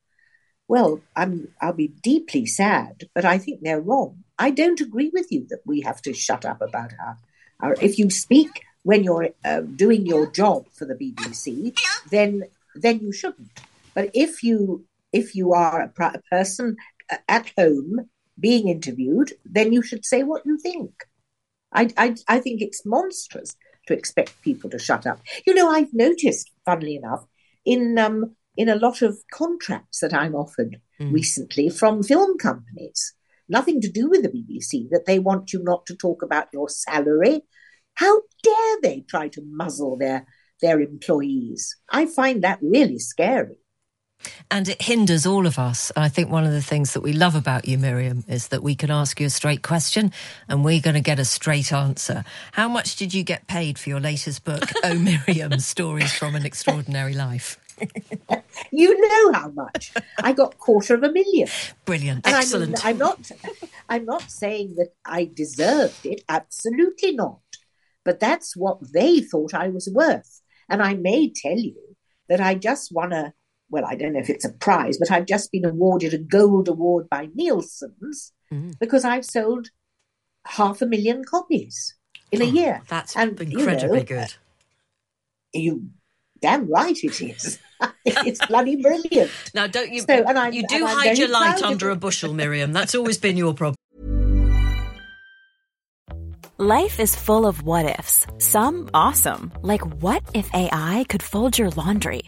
[0.68, 4.22] well, I'm I'll be deeply sad, but I think they're wrong.
[4.38, 7.18] I don't agree with you that we have to shut up about our,
[7.60, 11.76] our if you speak when you're uh, doing your job for the BBC,
[12.10, 13.50] then then you shouldn't.
[13.94, 16.76] But if you if you are a, pri- a person
[17.10, 18.08] uh, at home
[18.38, 20.92] being interviewed, then you should say what you think.
[21.72, 25.20] I, I, I think it's monstrous to expect people to shut up.
[25.46, 27.24] You know, I've noticed, funnily enough,
[27.64, 30.80] in um, in a lot of contracts that I'm offered
[31.12, 33.14] recently from film companies,
[33.48, 36.68] nothing to do with the BBC, that they want you not to talk about your
[36.68, 37.42] salary.
[37.94, 40.26] How dare they try to muzzle their
[40.60, 41.76] their employees?
[41.88, 43.56] I find that really scary.
[44.50, 45.92] And it hinders all of us.
[45.96, 48.74] I think one of the things that we love about you, Miriam, is that we
[48.74, 50.12] can ask you a straight question
[50.48, 52.24] and we're going to get a straight answer.
[52.52, 56.44] How much did you get paid for your latest book, Oh Miriam Stories from an
[56.44, 57.58] Extraordinary Life?
[58.70, 59.92] You know how much.
[60.22, 61.48] I got quarter of a million.
[61.84, 62.26] Brilliant.
[62.26, 62.84] And Excellent.
[62.84, 63.30] I mean, I'm not
[63.88, 67.40] I'm not saying that I deserved it, absolutely not.
[68.04, 70.40] But that's what they thought I was worth.
[70.68, 71.96] And I may tell you
[72.28, 73.32] that I just won a
[73.70, 76.68] well, I don't know if it's a prize, but I've just been awarded a gold
[76.68, 78.78] award by Nielsen's Mm.
[78.78, 79.68] because I've sold
[80.46, 81.94] half a million copies
[82.32, 82.80] in a Oh, year.
[82.88, 84.34] That's And, you incredibly know, good.
[85.52, 85.90] You
[86.40, 87.58] damn right it is.
[88.04, 89.30] it's bloody brilliant.
[89.54, 90.00] Now, don't you?
[90.02, 92.72] So, and I'm- you do and hide your light under a bushel, Miriam.
[92.72, 93.76] That's always been your problem.
[96.60, 98.26] Life is full of what ifs.
[98.38, 102.24] Some awesome, like what if AI could fold your laundry?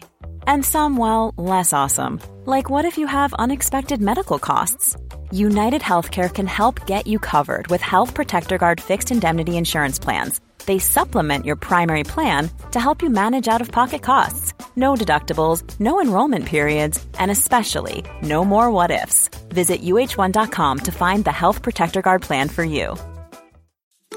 [0.47, 4.95] And some, well, less awesome, like what if you have unexpected medical costs?
[5.31, 10.39] United Healthcare can help get you covered with Health Protector Guard fixed indemnity insurance plans.
[10.65, 14.53] They supplement your primary plan to help you manage out of pocket costs.
[14.75, 19.29] No deductibles, no enrollment periods, and especially no more what ifs.
[19.49, 22.95] Visit uh1.com to find the Health Protector Guard plan for you.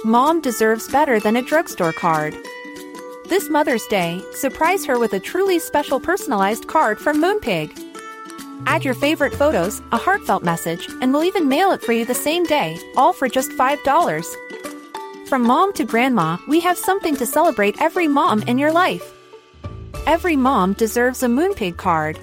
[0.04, 2.36] Mom deserves better than a drugstore card.
[3.28, 7.72] This Mother's Day, surprise her with a truly special personalized card from Moonpig.
[8.66, 12.14] Add your favorite photos, a heartfelt message, and we'll even mail it for you the
[12.14, 14.73] same day, all for just $5.
[15.26, 19.12] From mom to grandma, we have something to celebrate every mom in your life.
[20.06, 22.18] Every mom deserves a Moonpig card.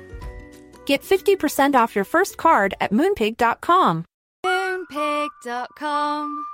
[0.85, 4.05] Get 50% off your first card at moonpig.com.
[4.45, 6.45] Moonpig.com.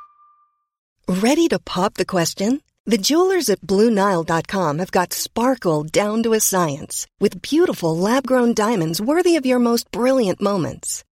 [1.09, 2.61] Ready to pop the question?
[2.85, 8.53] The jewelers at BlueNile.com have got sparkle down to a science with beautiful lab grown
[8.53, 11.03] diamonds worthy of your most brilliant moments.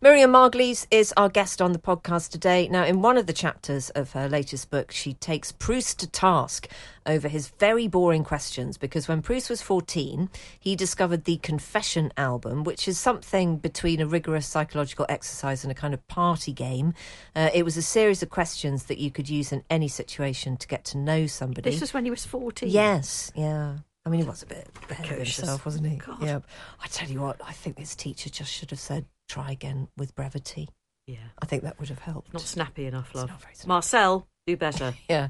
[0.00, 2.66] Miriam Margolyes is our guest on the podcast today.
[2.68, 6.68] Now, in one of the chapters of her latest book, she takes Proust to task
[7.06, 10.28] over his very boring questions because when Proust was 14,
[10.58, 15.76] he discovered the Confession album, which is something between a rigorous psychological exercise and a
[15.76, 16.92] kind of party game.
[17.36, 20.66] Uh, it was a series of questions that you could use in any situation to
[20.66, 21.70] get to know somebody.
[21.70, 22.68] This was when he was 14.
[22.68, 23.76] Yes, yeah.
[24.04, 25.96] I mean, he was a bit ahead of himself, wasn't he?
[25.96, 26.22] God.
[26.22, 26.40] Yeah.
[26.82, 30.14] I tell you what, I think this teacher just should have said, try again with
[30.14, 30.68] brevity.
[31.06, 31.18] Yeah.
[31.40, 32.32] I think that would have helped.
[32.32, 33.28] Not snappy enough, love.
[33.28, 33.68] not very snappy.
[33.68, 34.94] Marcel, do better.
[35.08, 35.28] yeah.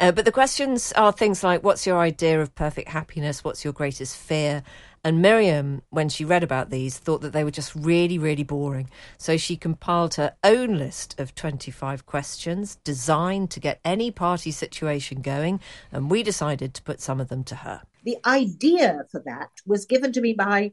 [0.00, 3.44] Uh, but the questions are things like what's your idea of perfect happiness?
[3.44, 4.62] What's your greatest fear?
[5.04, 8.90] And Miriam, when she read about these, thought that they were just really, really boring.
[9.16, 15.22] So she compiled her own list of 25 questions designed to get any party situation
[15.22, 15.60] going.
[15.92, 17.82] And we decided to put some of them to her.
[18.04, 20.72] the idea for that was given to me by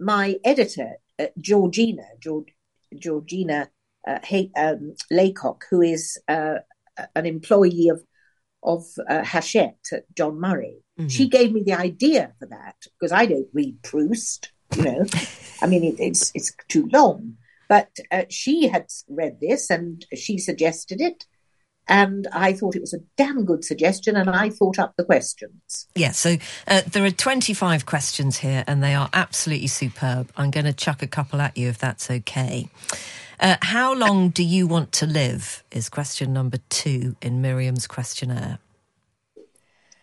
[0.00, 2.50] my editor, uh, Georgina, Georg,
[2.96, 3.70] Georgina
[4.06, 6.56] uh, Hay, um, Laycock, who is uh,
[7.14, 8.02] an employee of
[8.62, 10.82] of uh, Hachette at John Murray.
[11.08, 15.04] She gave me the idea for that because I don't read Proust, you know.
[15.62, 17.36] I mean, it, it's it's too long.
[17.68, 21.24] But uh, she had read this and she suggested it,
[21.88, 25.88] and I thought it was a damn good suggestion, and I thought up the questions.
[25.94, 26.36] Yeah, so
[26.66, 30.30] uh, there are 25 questions here, and they are absolutely superb.
[30.36, 32.68] I'm going to chuck a couple at you if that's okay.
[33.40, 35.62] Uh, how long do you want to live?
[35.70, 38.58] Is question number two in Miriam's questionnaire.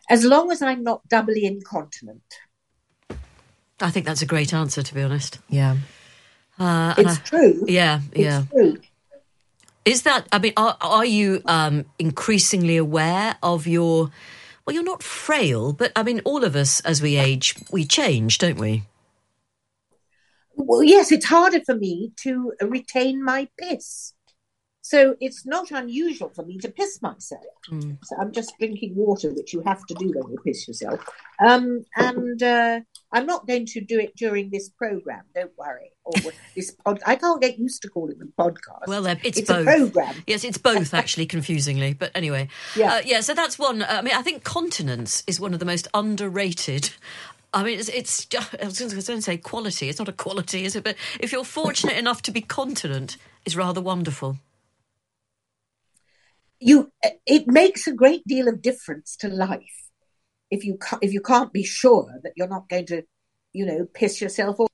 [0.09, 2.21] As long as I'm not doubly incontinent.
[3.81, 5.39] I think that's a great answer, to be honest.
[5.49, 5.77] Yeah.
[6.57, 7.65] Uh, it's I, true.
[7.67, 8.43] Yeah, it's yeah.
[8.51, 8.77] True.
[9.85, 10.27] Is that?
[10.31, 14.11] I mean, are, are you um, increasingly aware of your?
[14.65, 18.39] Well, you're not frail, but I mean, all of us as we age, we change,
[18.39, 18.83] don't we?
[20.55, 24.13] Well, yes, it's harder for me to retain my piss.
[24.81, 27.43] So it's not unusual for me to piss myself.
[27.71, 27.97] Mm.
[28.03, 31.03] So I'm just drinking water, which you have to do when you piss yourself.
[31.43, 32.81] Um, and uh,
[33.15, 35.23] I'm not going to do it during this program.
[35.33, 35.91] Don't worry.
[36.03, 36.13] Or
[36.55, 37.01] this pod.
[37.05, 38.87] I can't get used to calling them podcasts.
[38.87, 39.67] Well, uh, it's, it's both.
[39.67, 40.15] a program.
[40.27, 41.93] Yes, it's both actually, confusingly.
[41.93, 43.21] But anyway, yeah, uh, yeah.
[43.21, 43.83] So that's one.
[43.83, 46.91] I mean, I think continence is one of the most underrated
[47.53, 48.27] I mean, it's, it's
[48.61, 49.87] I was going to say quality.
[49.87, 50.83] It's not a quality, is it?
[50.83, 54.37] But if you're fortunate enough to be continent, is rather wonderful
[56.59, 56.91] you
[57.25, 59.84] it makes a great deal of difference to life
[60.55, 63.03] if you if you can't be sure that you're not going to
[63.53, 64.67] you know piss yourself or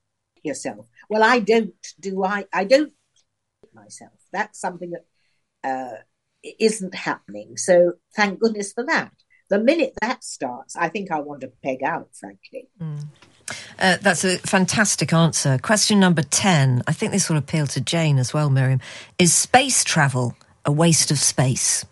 [0.43, 2.93] yourself well i don't do i i don't
[3.73, 5.05] myself that's something that
[5.63, 5.97] uh,
[6.59, 9.11] isn't happening so thank goodness for that
[9.49, 13.03] the minute that starts i think i want to peg out frankly mm.
[13.79, 15.57] Uh, that's a fantastic answer.
[15.57, 16.83] Question number 10.
[16.87, 18.79] I think this will appeal to Jane as well, Miriam.
[19.19, 21.83] Is space travel a waste of space?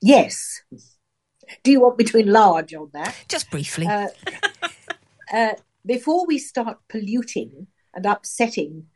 [0.00, 0.62] yes.
[1.62, 3.16] Do you want me to enlarge on that?
[3.28, 3.86] Just briefly.
[3.86, 4.08] Uh,
[5.32, 5.54] uh,
[5.86, 8.86] before we start polluting and upsetting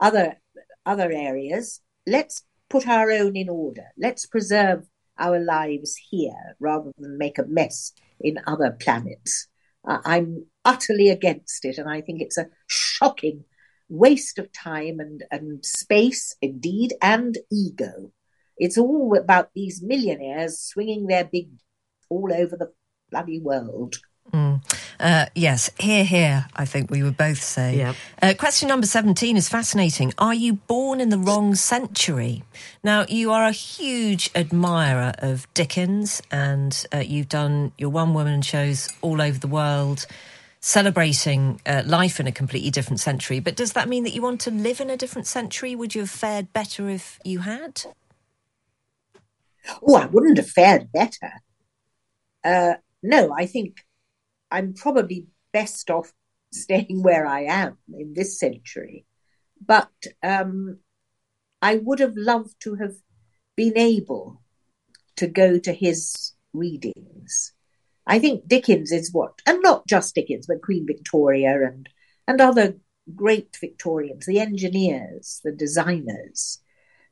[0.00, 0.40] other
[0.84, 3.84] other areas, let's put our own in order.
[3.96, 4.86] Let's preserve
[5.18, 9.48] our lives here rather than make a mess in other planets.
[9.86, 13.44] Uh, I'm utterly against it, and I think it's a shocking
[13.88, 18.12] waste of time and, and space, indeed, and ego.
[18.56, 21.48] It's all about these millionaires swinging their big
[22.08, 22.72] all over the
[23.10, 23.96] bloody world.
[24.32, 24.62] Mm.
[25.00, 27.78] Uh, yes, here, here, I think we would both say.
[27.78, 27.94] Yeah.
[28.20, 30.12] Uh, question number 17 is fascinating.
[30.18, 32.42] Are you born in the wrong century?
[32.82, 38.42] Now, you are a huge admirer of Dickens and uh, you've done your one woman
[38.42, 40.06] shows all over the world
[40.60, 43.40] celebrating uh, life in a completely different century.
[43.40, 45.76] But does that mean that you want to live in a different century?
[45.76, 47.84] Would you have fared better if you had?
[49.86, 51.32] Oh, I wouldn't have fared better.
[52.48, 53.84] Uh, no, I think
[54.50, 56.12] I'm probably best off
[56.52, 59.04] staying where I am in this century.
[59.64, 59.90] But
[60.22, 60.78] um,
[61.60, 62.94] I would have loved to have
[63.56, 64.40] been able
[65.16, 67.52] to go to his readings
[68.08, 71.88] I think Dickens is what, and not just Dickens, but Queen Victoria and
[72.26, 72.76] and other
[73.14, 76.58] great Victorians, the engineers, the designers.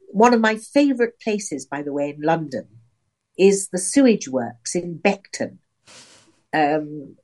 [0.09, 2.67] One of my favourite places, by the way, in London,
[3.39, 5.59] is the sewage works in Beckton.
[6.53, 7.17] Um,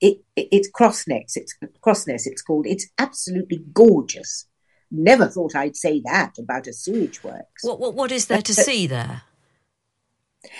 [0.00, 1.36] it, it, it's Crossness.
[1.36, 1.54] It's
[1.84, 2.26] Crossness.
[2.26, 2.66] It's called.
[2.66, 4.46] It's absolutely gorgeous.
[4.90, 7.62] Never thought I'd say that about a sewage works.
[7.62, 9.22] What what, what is there to see there?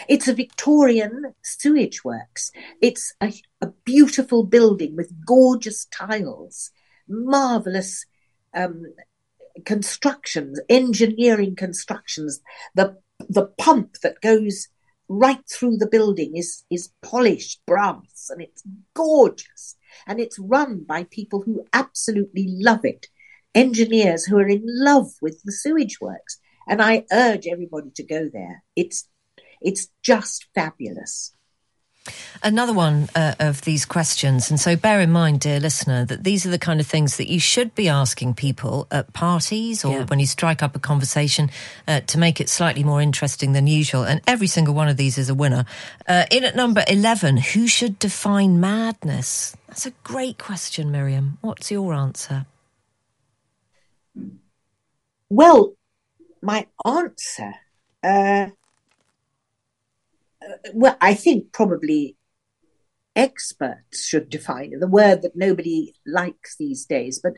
[0.08, 2.50] It's a Victorian sewage works.
[2.82, 6.70] It's a, a beautiful building with gorgeous tiles,
[7.08, 8.04] marvelous
[8.54, 8.82] um,
[9.64, 12.40] constructions, engineering constructions.
[12.74, 12.98] The
[13.28, 14.68] the pump that goes
[15.08, 18.62] right through the building is is polished brass and it's
[18.94, 23.06] gorgeous and it's run by people who absolutely love it
[23.54, 26.38] engineers who are in love with the sewage works
[26.68, 29.08] and i urge everybody to go there it's
[29.60, 31.34] it's just fabulous.
[32.42, 36.46] Another one uh, of these questions, and so bear in mind, dear listener, that these
[36.46, 40.04] are the kind of things that you should be asking people at parties or yeah.
[40.04, 41.50] when you strike up a conversation
[41.86, 44.04] uh, to make it slightly more interesting than usual.
[44.04, 45.64] And every single one of these is a winner.
[46.06, 49.56] Uh, in at number 11, who should define madness?
[49.68, 51.38] That's a great question, Miriam.
[51.40, 52.46] What's your answer?
[55.28, 55.74] Well,
[56.40, 57.54] my answer
[58.02, 58.46] uh,
[60.74, 62.16] well, I think probably
[63.16, 67.34] experts should define the word that nobody likes these days, but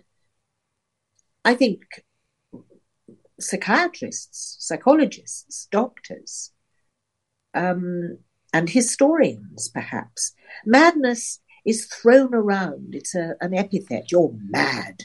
[1.44, 1.82] I think
[3.40, 6.52] psychiatrists, psychologists, doctors,
[7.54, 8.18] um,
[8.52, 10.34] and historians, perhaps.
[10.66, 12.94] Madness is thrown around.
[12.94, 14.10] It's a, an epithet.
[14.10, 15.04] You're mad,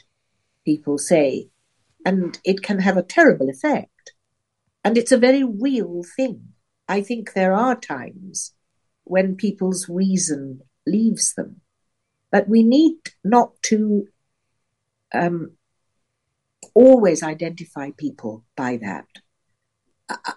[0.64, 1.48] people say,
[2.04, 4.12] and it can have a terrible effect.
[4.84, 6.52] And it's a very real thing.
[6.88, 8.54] I think there are times
[9.04, 11.60] when people's reason leaves them.
[12.30, 14.08] But we need not to
[15.14, 15.52] um,
[16.74, 19.06] always identify people by that.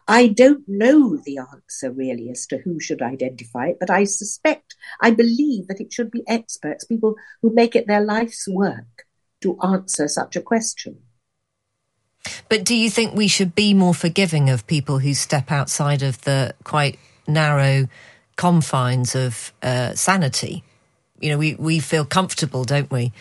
[0.07, 4.75] I don't know the answer really as to who should identify it, but I suspect,
[4.99, 9.05] I believe that it should be experts, people who make it their life's work
[9.41, 11.03] to answer such a question.
[12.49, 16.21] But do you think we should be more forgiving of people who step outside of
[16.21, 17.87] the quite narrow
[18.35, 20.63] confines of uh, sanity?
[21.19, 23.11] You know, we, we feel comfortable, don't we,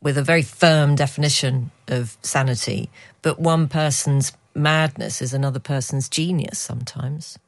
[0.00, 2.90] with a very firm definition of sanity,
[3.22, 7.38] but one person's madness is another person's genius sometimes.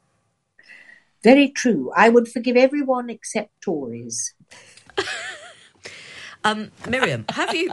[1.22, 1.90] Very true.
[1.96, 4.34] I would forgive everyone except Tories.
[6.44, 7.70] um, Miriam, have you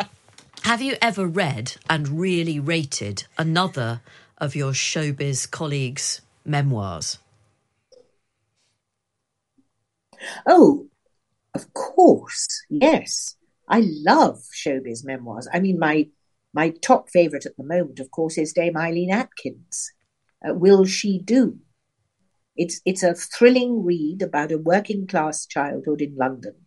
[0.63, 4.01] have you ever read and really rated another
[4.37, 7.19] of your showbiz colleagues' memoirs?
[10.47, 10.87] Oh,
[11.53, 13.35] of course, yes.
[13.67, 15.47] I love showbiz memoirs.
[15.53, 16.07] I mean, my
[16.53, 19.91] my top favourite at the moment, of course, is Dame Eileen Atkins.
[20.47, 21.59] Uh, Will She Do?
[22.55, 26.62] It's, it's a thrilling read about a working class childhood in London.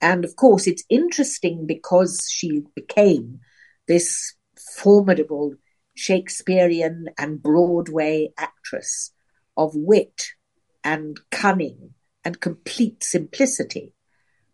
[0.00, 3.40] And of course, it's interesting because she became
[3.86, 4.34] this
[4.78, 5.54] formidable
[5.94, 9.12] Shakespearean and Broadway actress
[9.56, 10.28] of wit
[10.82, 11.94] and cunning
[12.24, 13.92] and complete simplicity.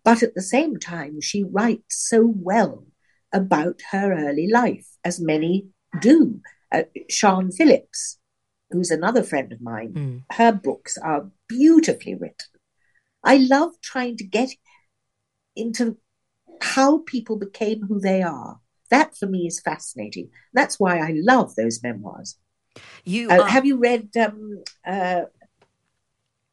[0.05, 2.87] But at the same time, she writes so well
[3.33, 5.69] about her early life, as many
[6.01, 6.41] do.
[6.73, 8.19] Uh, Siân Phillips,
[8.71, 10.23] who's another friend of mine, mm.
[10.33, 12.47] her books are beautifully written.
[13.23, 14.51] I love trying to get
[15.57, 15.97] into
[16.61, 18.61] how people became who they are.
[18.91, 20.31] That for me is fascinating.
[20.53, 22.37] That's why I love those memoirs.
[23.05, 23.49] You uh, are...
[23.49, 25.23] have you read um, uh,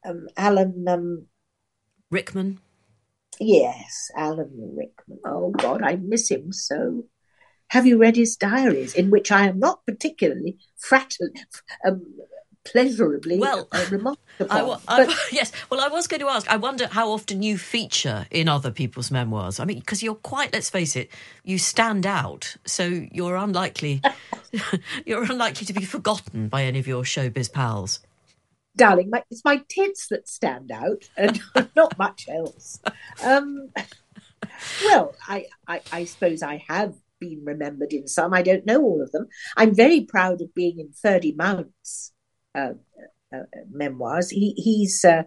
[0.06, 1.28] um, Alan um,
[2.10, 2.60] Rickman?
[3.40, 5.20] Yes, Alan Rickman.
[5.26, 7.04] Oh God, I miss him so.
[7.70, 11.34] Have you read his diaries, in which I am not particularly fraternal,
[11.86, 12.06] um,
[12.66, 14.18] pleasurably well, uh, remarkable?
[14.50, 15.52] I, I, but, yes.
[15.70, 16.50] Well, I was going to ask.
[16.50, 19.60] I wonder how often you feature in other people's memoirs.
[19.60, 20.54] I mean, because you're quite.
[20.54, 21.10] Let's face it.
[21.44, 24.02] You stand out, so you're unlikely.
[25.06, 28.00] you're unlikely to be forgotten by any of your showbiz pals
[28.76, 31.40] darling, my, it's my tits that stand out and
[31.76, 32.80] not much else.
[33.24, 33.70] Um,
[34.86, 38.34] well, I, I, I, suppose I have been remembered in some.
[38.34, 39.28] I don't know all of them.
[39.56, 42.13] I'm very proud of being in Ferdy Mount's uh, uh, uh,
[43.72, 44.30] memoirs.
[44.30, 45.24] He, he's uh,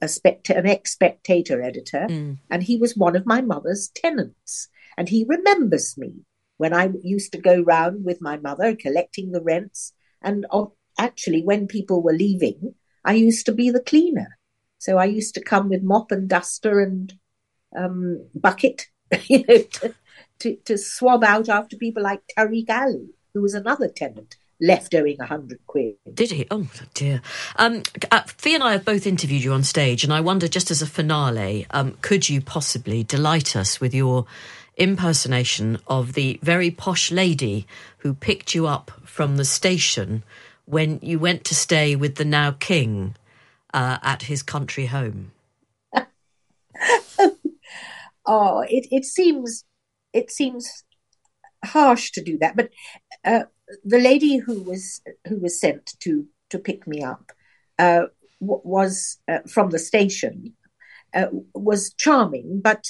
[0.00, 2.38] a, spect- an ex-spectator editor, mm.
[2.50, 4.68] and he was one of my mother's tenants.
[4.96, 6.24] And he remembers me
[6.56, 9.92] when I used to go round with my mother collecting the rents.
[10.22, 12.74] And of, actually, when people were leaving,
[13.04, 14.38] I used to be the cleaner.
[14.78, 17.12] So I used to come with mop and duster and
[17.76, 18.86] um, bucket,
[19.26, 19.94] you know, to,
[20.40, 25.16] to, to, swab out after people like Tariq Ali, who was another tenant left owing
[25.20, 25.94] a hundred quid.
[26.12, 26.46] Did he?
[26.50, 27.22] Oh dear.
[27.56, 30.70] Um, uh, Fi and I have both interviewed you on stage, and I wonder, just
[30.70, 34.26] as a finale, um, could you possibly delight us with your
[34.76, 37.66] impersonation of the very posh lady
[37.98, 40.22] who picked you up from the station
[40.66, 43.14] when you went to stay with the now king
[43.72, 45.32] uh, at his country home?
[48.26, 49.64] oh, it, it seems
[50.12, 50.84] it seems
[51.64, 52.70] harsh to do that, but
[53.24, 53.44] uh,
[53.84, 57.32] the lady who was who was sent to to pick me up
[57.78, 58.04] uh,
[58.40, 60.54] was uh, from the station
[61.14, 62.84] uh, was charming but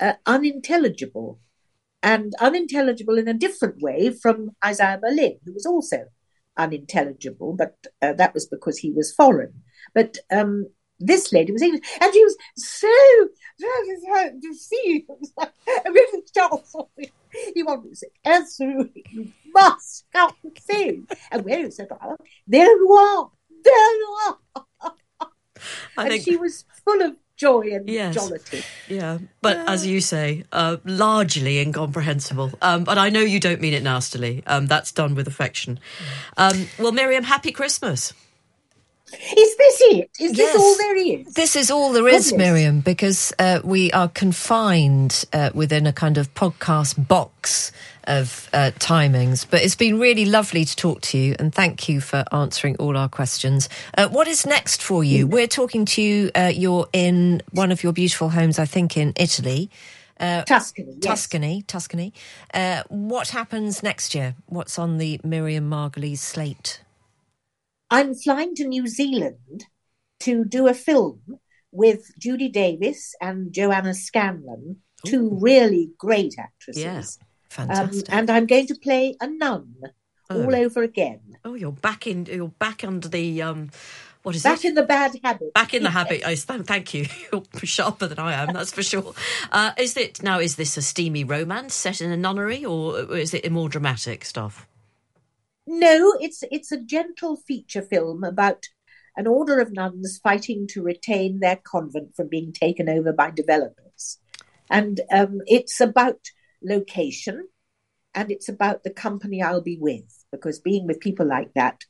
[0.00, 1.38] uh, unintelligible
[2.02, 6.06] and unintelligible in a different way from Isaiah Berlin, who was also
[6.56, 9.62] unintelligible, but uh, that was because he was foreign.
[9.94, 10.66] But um,
[11.06, 12.88] this lady was English, and she was so
[14.72, 15.18] see you.
[15.86, 16.74] really Charles,
[17.54, 21.02] he wanted to say, absolutely, you must come and see.
[21.30, 23.30] And he said, oh, there you are,
[23.64, 24.64] there you are.
[25.96, 26.24] I and think...
[26.24, 28.14] she was full of joy and yes.
[28.14, 28.62] jollity.
[28.88, 29.64] Yeah, but yeah.
[29.68, 32.52] as you say, uh, largely incomprehensible.
[32.62, 34.42] Um, but I know you don't mean it nastily.
[34.46, 35.80] Um, that's done with affection.
[36.36, 38.12] Um, well, Miriam, happy Christmas.
[39.12, 40.10] Is this it?
[40.20, 40.52] Is yes.
[40.52, 41.34] this all there is?
[41.34, 42.46] This is all there is, Goodness.
[42.46, 47.72] Miriam, because uh, we are confined uh, within a kind of podcast box
[48.04, 49.46] of uh, timings.
[49.48, 52.96] But it's been really lovely to talk to you, and thank you for answering all
[52.96, 53.68] our questions.
[53.96, 55.26] Uh, what is next for you?
[55.26, 56.30] We're talking to you.
[56.34, 59.70] Uh, you're in one of your beautiful homes, I think, in Italy.
[60.18, 60.98] Uh, Tuscany.
[61.00, 61.64] Tuscany, yes.
[61.66, 62.12] Tuscany.
[62.88, 64.36] what happens next year?
[64.46, 66.80] What's on the Miriam Margolyes slate?
[67.92, 69.66] I'm flying to New Zealand
[70.20, 71.20] to do a film
[71.70, 74.76] with Judy Davis and Joanna Scanlon,
[75.06, 76.82] two really great actresses.
[76.82, 76.98] Yeah.
[77.58, 78.06] Um, Fantastic.
[78.10, 79.74] and I'm going to play a nun
[80.30, 80.44] Oh.
[80.44, 81.20] all over again.
[81.44, 82.24] Oh, you're back in.
[82.26, 83.70] You're back under the um.
[84.22, 84.48] What is it?
[84.48, 84.68] Back it?
[84.68, 85.52] in the bad habit.
[85.52, 86.22] Back in the habit.
[86.24, 87.06] I th- thank you.
[87.32, 88.54] You're sharper than I am.
[88.54, 89.12] That's for sure.
[89.50, 90.38] Uh, is it now?
[90.38, 94.66] Is this a steamy romance set in a nunnery, or is it more dramatic stuff?
[95.66, 98.66] No, it's it's a gentle feature film about
[99.16, 104.18] an order of nuns fighting to retain their convent from being taken over by developers,
[104.70, 106.18] and um, it's about
[106.62, 107.48] location,
[108.14, 111.82] and it's about the company I'll be with because being with people like that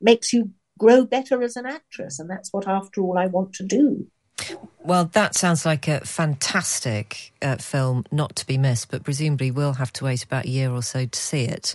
[0.00, 3.64] makes you grow better as an actress, and that's what, after all, I want to
[3.64, 4.06] do.
[4.84, 9.74] Well, that sounds like a fantastic uh, film not to be missed, but presumably we'll
[9.74, 11.74] have to wait about a year or so to see it.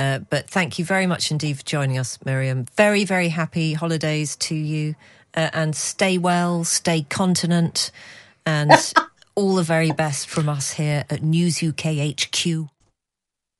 [0.00, 2.64] Uh, but thank you very much indeed for joining us, Miriam.
[2.74, 4.94] Very, very happy holidays to you.
[5.34, 7.92] Uh, and stay well, stay continent,
[8.46, 8.72] and
[9.34, 12.70] all the very best from us here at News UK HQ.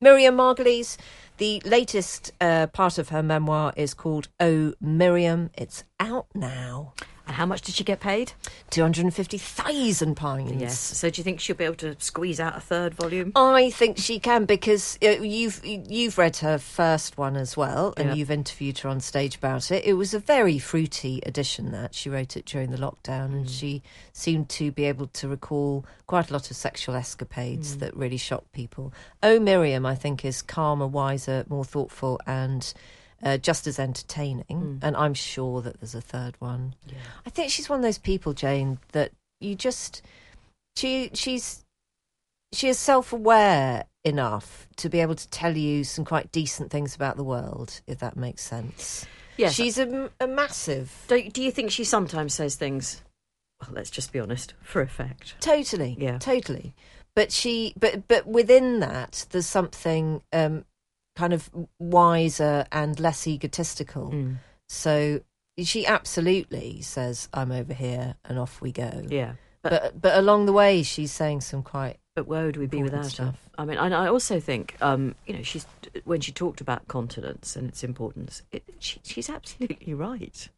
[0.00, 0.96] Miriam Margolyes,
[1.36, 5.50] the latest uh, part of her memoir is called Oh Miriam.
[5.58, 6.94] It's out now.
[7.30, 8.32] And how much did she get paid?
[8.72, 10.60] £250,000.
[10.60, 10.76] Yes.
[10.80, 13.30] So do you think she'll be able to squeeze out a third volume?
[13.36, 18.08] I think she can because uh, you've you've read her first one as well, and
[18.08, 18.14] Yeah.
[18.16, 19.84] you've interviewed her on stage about it.
[19.84, 23.84] It was a very fruity edition that she wrote it during the lockdown, and she
[24.12, 28.50] seemed to be able to recall quite a lot of sexual escapades that really shocked
[28.50, 28.92] people.
[29.22, 32.74] Oh, Miriam, I think is calmer, wiser, more thoughtful, and.
[33.22, 36.74] Uh, just as entertaining, and I'm sure that there's a third one.
[37.26, 40.00] I think she's one of those people, Jane, that you just
[40.76, 41.64] she she's
[42.52, 47.16] she is self-aware enough to be able to tell you some quite decent things about
[47.18, 49.04] the world, if that makes sense.
[49.36, 49.52] Yes.
[49.54, 53.02] she's a, a massive, Do, do you think she sometimes says things?
[53.60, 55.34] Well, let's just be honest, for effect.
[55.40, 56.18] totally, Yeah.
[56.18, 56.74] totally.
[57.14, 60.64] But she, but but within that, there's something um,
[61.20, 64.10] kind of wiser and less egotistical.
[64.10, 64.36] Mm.
[64.68, 65.20] So
[65.58, 69.02] she absolutely says, "I'm over here," and off we go.
[69.06, 69.32] Yeah.
[69.62, 72.82] But, But but along the way, she's saying some quite but where would we be
[72.82, 73.10] without her?
[73.10, 73.50] stuff.
[73.56, 75.66] I mean, and I also think, um, you know, she's
[76.04, 80.48] when she talked about continence and its importance, it, she, she's absolutely right.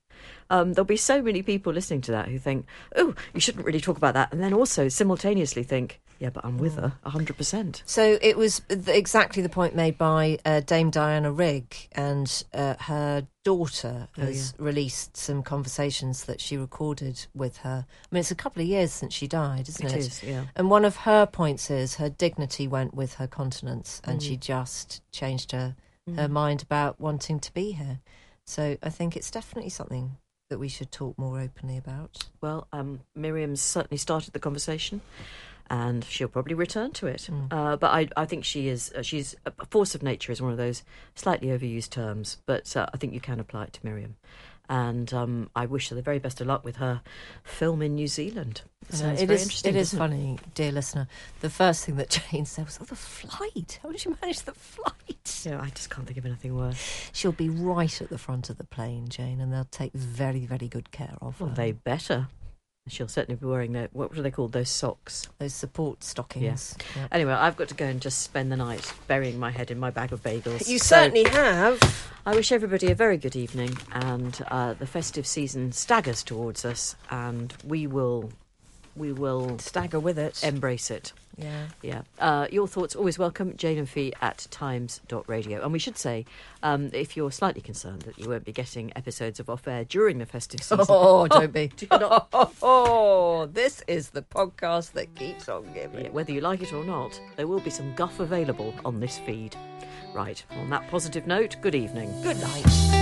[0.51, 3.81] Um, there'll be so many people listening to that who think, "Oh, you shouldn't really
[3.81, 7.83] talk about that," and then also simultaneously think, "Yeah, but I'm with her hundred percent."
[7.85, 13.27] So it was exactly the point made by uh, Dame Diana Rigg, and uh, her
[13.45, 17.85] daughter Oh, has released some conversations that she recorded with her.
[17.89, 19.93] I mean, it's a couple of years since she died, isn't it?
[19.93, 20.45] It is, yeah.
[20.55, 24.23] And one of her points is her dignity went with her continence, and Mm.
[24.23, 25.75] she just changed her
[26.17, 28.01] her mind about wanting to be here.
[28.45, 30.17] So I think it's definitely something
[30.51, 32.25] that we should talk more openly about.
[32.41, 35.01] Well, um, Miriam's certainly started the conversation,
[35.73, 37.31] and she'll probably return to it.
[37.51, 38.93] Uh, but I, I think she is.
[38.93, 40.83] Uh, she's a force of nature is one of those
[41.15, 44.17] slightly overused terms, but uh, I think you can apply it to Miriam.
[44.69, 47.01] And um, I wish her the very best of luck with her
[47.43, 48.63] film in New Zealand.
[48.89, 49.75] It sounds it very is, interesting.
[49.75, 51.09] it is funny, dear listener.
[51.41, 53.81] The first thing that Jane said was, "Oh, the flight!
[53.83, 57.11] How did you manage the flight?" Yeah, I just can't think of anything worse.
[57.13, 60.69] She'll be right at the front of the plane, Jane, and they'll take very, very
[60.69, 61.47] good care of her.
[61.47, 62.29] Well, they better.
[62.89, 64.53] She'll certainly be wearing their what are they called?
[64.53, 65.29] Those socks.
[65.39, 66.77] Those support stockings.
[66.97, 67.07] Yeah.
[67.13, 69.91] Anyway, I've got to go and just spend the night burying my head in my
[69.91, 70.69] bag of bagels.
[70.69, 71.81] You So- certainly have.
[72.27, 76.95] I wish everybody a very good evening, and uh, the festive season staggers towards us,
[77.11, 78.31] and we will,
[78.97, 80.43] we will Stagger with it.
[80.45, 81.13] embrace it.
[81.39, 81.67] yeah.
[81.83, 82.03] Yeah.
[82.19, 83.57] Uh, your thoughts always welcome.
[83.57, 85.63] Jane and Fi at times.radio.
[85.63, 86.27] And we should say,
[86.63, 90.19] um, if you're slightly concerned that you won't be getting episodes of off air during
[90.19, 91.69] the festive season, Oh, don't be.
[91.77, 92.29] do not-
[92.63, 96.05] Oh, this is the podcast that keeps on giving.
[96.05, 99.19] Yeah, whether you like it or not, there will be some guff available on this
[99.19, 99.57] feed.
[100.15, 100.45] Right.
[100.51, 102.13] On that positive note, good evening.
[102.23, 103.02] Good night.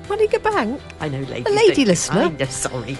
[0.11, 0.81] Moneyga Bank?
[0.99, 1.49] I know, lady.
[1.49, 2.23] A lady listener.
[2.23, 2.97] I'm sorry.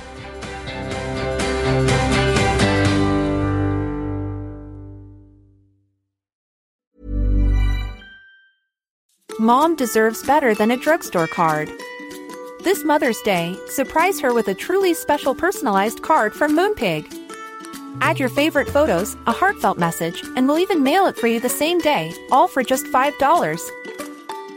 [9.39, 11.69] Mom deserves better than a drugstore card.
[12.63, 17.03] This Mother's Day, surprise her with a truly special personalized card from Moonpig.
[17.99, 21.49] Add your favorite photos, a heartfelt message, and we'll even mail it for you the
[21.49, 23.69] same day, all for just $5.